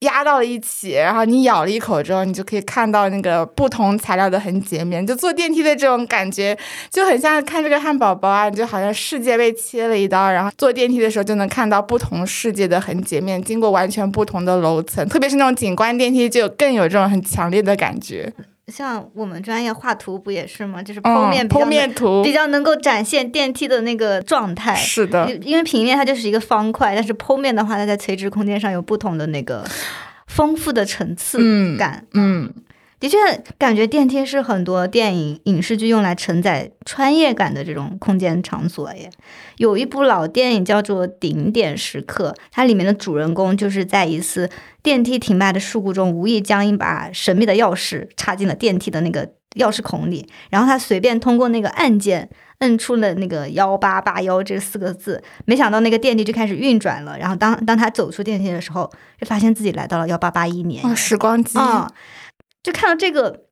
[0.00, 5.04] 压到了一起，然后你咬了一口之后，你就可以看到那个不同材料的横截面。
[5.04, 6.56] 就坐电梯的这种感觉，
[6.90, 18.32] 就很像看这个汉堡包啊，就好像世界被切了一刀，然后坐电梯的时候就能看到不同世界的横截面，经过完全不同的楼层，特别是那种景观电梯，就更有这种很强烈的感觉。
[18.68, 20.82] 像我们专业画图不也是吗？
[20.82, 24.74] 就是剖面剖面图比较能够展现电梯的那个状态。
[24.74, 29.64] 是的，因为平面它就是一个方块，但是剖面的话，它在垂直空间上有不同的那个
[30.28, 32.04] 丰富的层次感。
[32.14, 32.52] 嗯。
[33.00, 33.16] 的确，
[33.56, 39.08] 感觉电梯是很多电影影视剧用来承载穿越感的这种空间场所耶。
[39.58, 44.50] 有一部老电影叫做《顶点时刻》，它里面的主人公就是在一次
[44.82, 52.28] 电梯停摆的事故中，无意将一把神秘的钥匙插进了电梯的那个钥匙孔里，然后他随便通过那个按键
[52.58, 57.16] 摁出了那个幺八八幺这四个字，没想到那个电梯就开始运转了。
[57.16, 58.90] 然后当当他走出电梯的时候，
[59.20, 61.88] 就发现自己来到了幺八八一年，哦时光机啊。
[62.68, 63.44] 就看到这个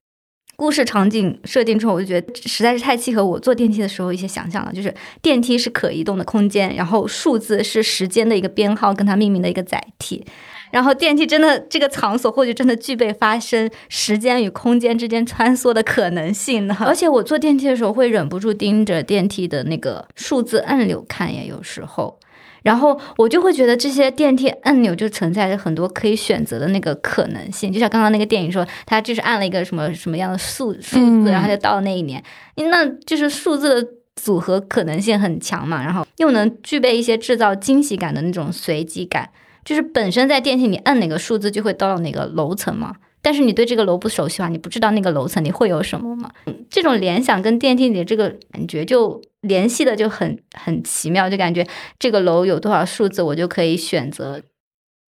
[0.57, 4.71] 故事场景设定之后，我就觉得实在是太契合我坐电梯的时候一些想象了。
[4.75, 10.27] 就是电梯是可移动的空间，然后数字是时间的一个编号，跟它命名的一个载体。
[10.71, 16.77] 然后电梯真的这个场所或许真的具备发生时间与空间之间穿梭的可能性呢。
[16.81, 22.19] 而且我坐电梯的时候会忍不住盯着电梯的那个数字按钮看呀，有时候。
[22.67, 32.21] 然后我就会觉得这些电梯按钮就存在着很多可以选择的那个可能性，就像刚刚那个电影说，他就是按了一个什么什么样的数数字，然后就到了那一年，
[32.57, 39.31] 那就是数字的组合可能性很强嘛，然后又能具备一些制造惊喜感的那种随机感，
[39.65, 42.97] 就是本身在电梯里按哪个数字就会到哪个楼层嘛。
[43.27, 44.49] 但是你对这个楼不熟悉吧？
[44.49, 46.31] 你不知道那个楼层里会有什么吗？
[46.71, 51.67] 这种联想跟电梯里的这个感觉就联系的就很很奇妙，就感觉
[51.99, 54.41] 这个楼有多少数字，我就可以选择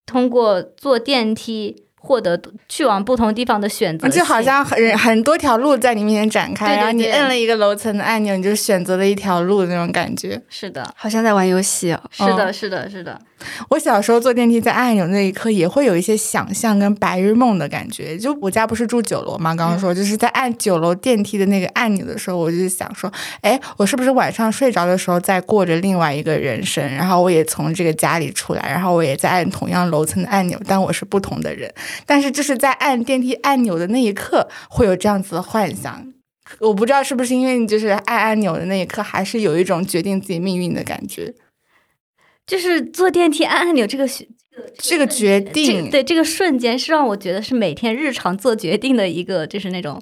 [0.05, 1.85] 通过坐电梯。
[2.01, 10.41] 获得去往不同地方的选择，就好像很很多条路在你面前展开，然后你摁了一个楼层的按钮，你就选择了一条路那种感觉。
[10.49, 11.97] 是的，好像在玩游戏。
[12.11, 13.21] 是的，是的，是的。
[13.69, 18.19] 我小时候坐电梯在按按钮那一刻，也会有一些想象跟白日梦的感觉。
[18.19, 19.55] 就我家不是住九楼吗？
[19.55, 26.85] 刚刚说就是在按九楼电梯的那个按钮的时候，我就想说，哎，我是不是晚上睡着的时候在过着另外一个人生？
[26.93, 31.73] 然后我也从这个家里出来，然后我也在按同样楼层的按钮，但我是不同的人。
[32.07, 36.13] 但是就是在按电梯按钮的那一刻，会有这样子的幻想。
[36.61, 41.35] 我不知道是不是因为你就是按按钮的那一刻，还是有一种决定自己命运的感觉。
[42.47, 44.09] 就是坐电梯按按钮这个
[44.79, 50.01] 这个决定，对这个瞬间是让我觉得是每天日常做决定的一个，就是那种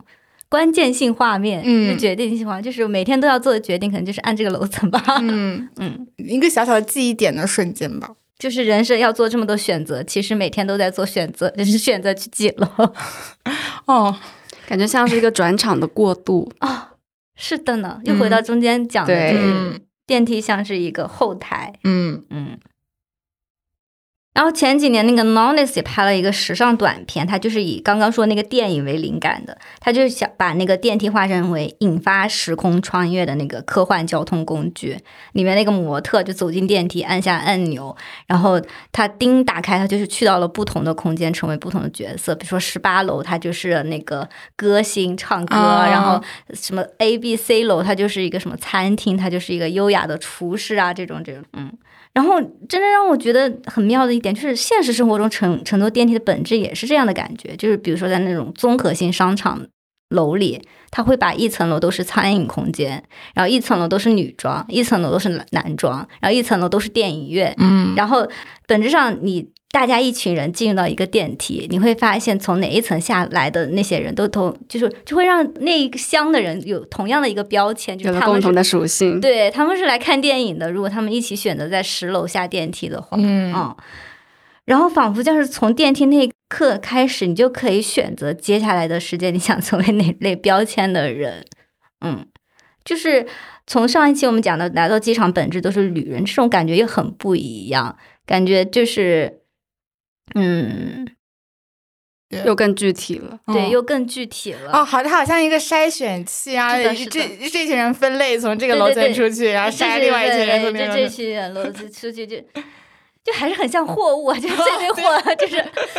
[0.49, 5.03] 关键性画面，嗯，决定性画面，就是每天都要做的决定，可能就是按这个楼层吧。
[5.21, 8.15] 嗯 嗯，一个小小的记忆点的瞬间吧。
[8.39, 12.69] 就是人生要做这么多选择，其实每天都在做选择，就 是选择去几楼。
[13.87, 14.15] 哦，
[14.69, 16.93] 感觉像是一个转场的过渡啊。
[17.39, 21.73] 是的呢，又回到中间讲的，就是电梯像是一个后台。
[21.85, 22.59] 嗯嗯。
[24.37, 34.99] 然后前几年那个 Nonis 也拍了一个时尚短片，他就是以刚刚说那个电影为灵感的，他就是想把那个电梯化身为引发时空穿越的那个科幻交通工具。
[35.33, 38.61] 里面那个模特就走进电梯，按下按钮，然后
[38.93, 42.35] 它叮打开，他就是去到了不同的空间，成为不同的角色。
[42.35, 46.23] 比如说十八楼，他就是那个歌星唱歌，然后
[46.53, 51.73] 什么 A、B、C 楼，他就是一个什么餐厅，他就是一个优雅的厨师啊，这种这种，嗯。
[52.17, 57.55] 然后，真正让我觉得很妙的一点，就是现实生活中乘乘坐电梯的本质也是这样的感觉。
[57.57, 59.61] 就是比如说，在那种综合性商场
[60.09, 63.05] 楼里，他会把一层楼都是餐饮空间，
[63.35, 67.55] 然后一层楼都是女装，一层楼都是男装，然后一层楼都是电影院。
[67.59, 68.27] 嗯，然后
[68.67, 69.51] 本质上你。
[69.73, 79.21] 大家一群人进入到一个电梯，你会发现从哪一层下来的那些人都同，就是就会让那一箱的人有同样的一个标签，就是共同的属性。
[79.21, 80.71] 对，他们是来看电影的。
[80.71, 83.53] 如果他们一起选择在十楼下电梯的话，嗯，
[84.65, 91.45] 然后仿佛就是从电梯那一刻开始，你就可以选择接下来的时间你想成为哪类标签的人。
[92.01, 92.25] 嗯，
[92.83, 93.27] 就是
[93.67, 99.41] 从上一期我们讲的来到机场本质都是旅人，这种感觉也很不一样，感觉就是。
[100.35, 101.07] 嗯，
[102.45, 104.73] 又更具体了，对，又更具体了。
[104.73, 106.93] 哦，好，它好像一个筛选器啊，这
[107.49, 112.37] 这群人分类从这个楼层出去，然后筛另外一群人从那这这群人楼层出去就。
[113.27, 115.57] 就还是很像货物，啊，就是这堆货，就是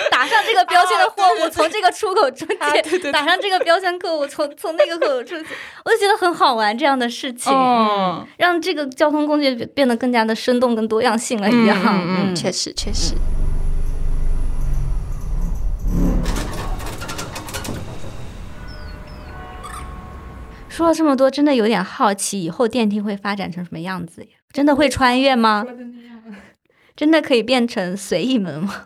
[0.10, 5.46] 打上这个标签的货物从这个出口出去，打上这个标签客户从从那个口出去，
[5.84, 11.78] 我就觉得很好玩这样的事情，嗯，让这个交通工具变得更加的生动跟多样性了一样。
[11.84, 13.14] 嗯嗯，确实确实。
[20.78, 24.28] 说了这么多，真的有点好奇，以后电梯会发展成什么样子呀？
[24.54, 25.66] 真的会穿越吗？
[26.96, 28.86] 真的可以变成随意门吗？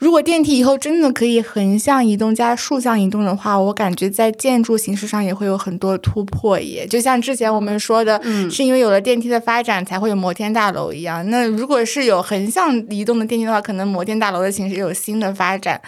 [0.00, 6.84] 如果电梯以后真的可以横向移动加竖向移动的话，我感觉在建筑形式上也会有很多突破耶。
[6.84, 11.24] 就像之前我们说的，嗯是因为有了电梯的发展才会有摩天大楼一样。
[11.30, 15.80] 那如果是有横向移动的电梯的话，可能摩天大楼的形式有新的发展。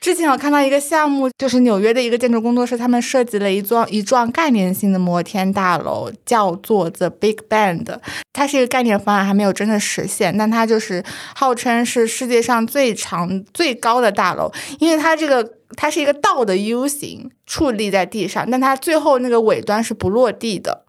[0.00, 7.98] 之前我看到一个项目，就是纽约的一个建筑工作室，他们设计了一幢一幢概念性的摩天大楼，叫做 The Big Band。
[8.32, 15.46] 它是一个概念方案，还没有真的实现，但它就是号称是世界上最长最高的大楼，因为它这个
[15.76, 20.86] 它是一个倒的 U 型矗立在地上，但它最后那个尾端是不落地的，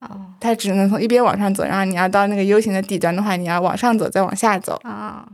[0.00, 4.80] 哦它只能从一边往上走，然后你要到那个 U 型的底端的话，你要往上走再往下走。
[4.84, 5.28] 啊，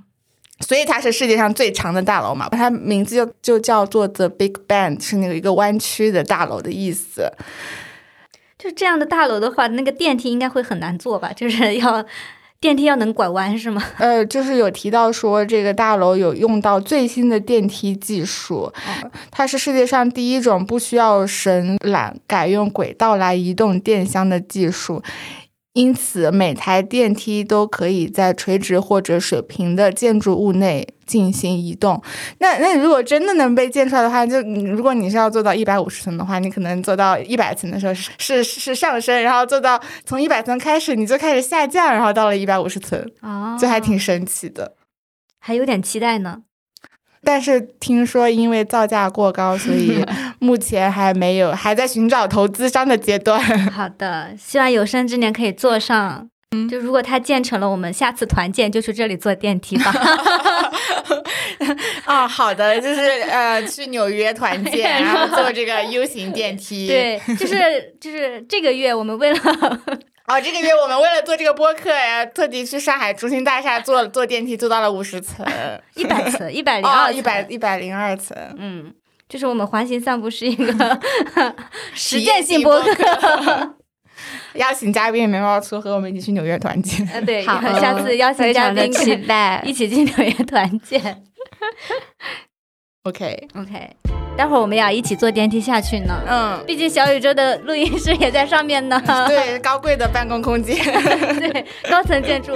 [0.60, 7.32] 所以它是世界上最长的大楼嘛，它名字就就叫做 The Big Band，是那个一个弯曲的大楼的意思。
[8.58, 11.32] 就这样的大楼的话，那个电梯应该会很难坐吧？
[11.34, 12.04] 就是要
[12.60, 13.82] 电梯要能拐弯是吗？
[13.96, 18.70] 呃，就是有提到说这个大楼有用到最新的电梯技术，
[19.30, 25.02] 它是世界上第一种不需要绳缆改用轨道来移动电箱的技术。
[25.72, 32.02] 因此，每台电梯都可以在垂直或者水平的建筑物内进行移动。
[32.38, 44.74] 那那如果真的能被建出来的话，就你如果你是要做到一百五十层的话，你可能做到一百层的时候是是是上升，然后做到从一百层开始你就开始下降，然后到了一百五十层，啊，就还挺神奇的。
[45.38, 46.42] 还有点期待呢。
[47.22, 50.04] 但是听说因为造价过高，所以
[50.40, 53.40] 目前还没有，还在寻找投资商的阶段。
[53.70, 56.28] 好的，希望有生之年可以坐上。
[56.52, 59.94] 嗯就如果它建成了，我们下次团建就去这里坐电梯吧。
[62.04, 63.00] 啊、 好的，就是
[63.30, 69.38] 呃，去纽约团建，然后坐这个 U 型电梯。，对，就是就是这个月我们为了
[70.30, 75.44] 哦，这个月我们为了做这个播客，呀特地去上海中心大厦坐坐电梯，坐到了五十层，
[75.96, 78.36] 一百层、一百零哦，二、一百，一百零二层。
[78.56, 78.94] 嗯，
[79.28, 81.00] 就是我们环形散步是一个
[81.94, 83.74] 实践性播播客。
[84.54, 87.04] 邀请嘉宾眉毛粗和我们一起去纽约团建。
[87.12, 89.72] 呃，对，好下次邀请嘉宾跟待一。
[89.72, 91.24] 起去纽约团建。
[93.02, 93.96] OK，OK，
[94.40, 96.18] 待会儿我们也要一起坐电梯下去呢。
[96.26, 98.98] 嗯，毕竟小宇宙的录音室也在上面呢。
[99.28, 100.74] 对，高贵的办公空间。
[101.38, 102.54] 对，高层建筑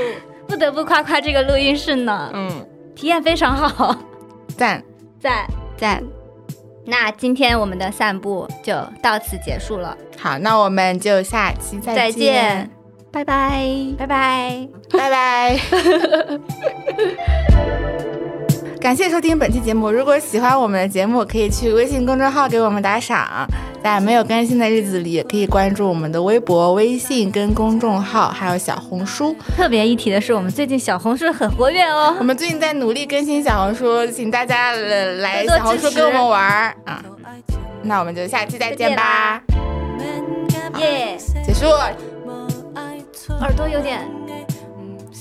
[0.49, 2.67] 不得不夸夸这个录音室呢，嗯，
[2.97, 3.95] 体验非常好。
[4.57, 4.83] 赞。
[5.21, 6.03] 赞赞，
[6.87, 12.71] 那今天我们的散步就到此结束了，好，那我们就下期再再，见，
[13.13, 13.67] 拜拜，
[13.99, 14.69] 拜拜。
[14.91, 15.59] 拜拜。
[18.85, 19.91] 感谢收听本期节目。
[19.91, 23.49] 如果喜欢我们的节目，可以去微信公众号给我们打赏。
[23.83, 29.35] 在没有更新的日子里，也可以关注我们的微博、微信跟公众号，还有小红书。
[29.57, 32.23] 特别一提的是，我们最近小红书很活跃哦我。
[32.23, 37.03] 们最近在努力更新小红书，请大家呃来多多小红书跟我们玩儿啊。
[37.85, 39.41] 那我们就下期再见吧，
[40.79, 41.65] 耶，结束。
[43.41, 44.07] 耳朵有点，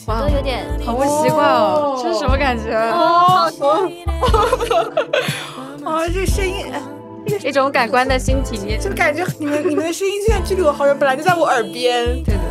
[0.07, 2.73] 耳朵有点，好不习惯哦，这是什么感觉？
[2.75, 3.51] 哦
[5.85, 6.65] 哦，这声音。
[7.43, 8.79] 一种感官的新体验。
[8.79, 12.21] 就感觉你们你们的声音现在距离我好远，本来就在我耳边。
[12.23, 12.41] 对的，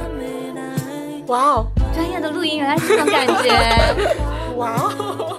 [1.27, 3.35] 哇哦，专业的录音原来是这种感觉。
[4.57, 5.39] 哇哦。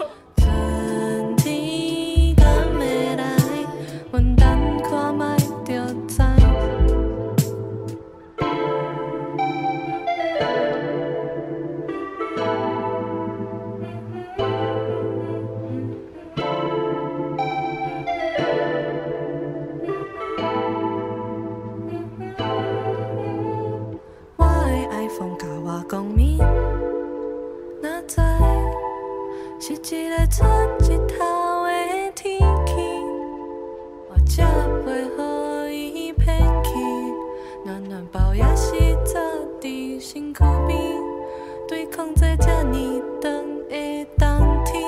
[42.15, 43.31] 在这呢长
[43.69, 44.81] 的冬天，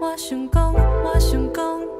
[0.00, 0.74] 我想讲，
[1.04, 1.97] 我想讲。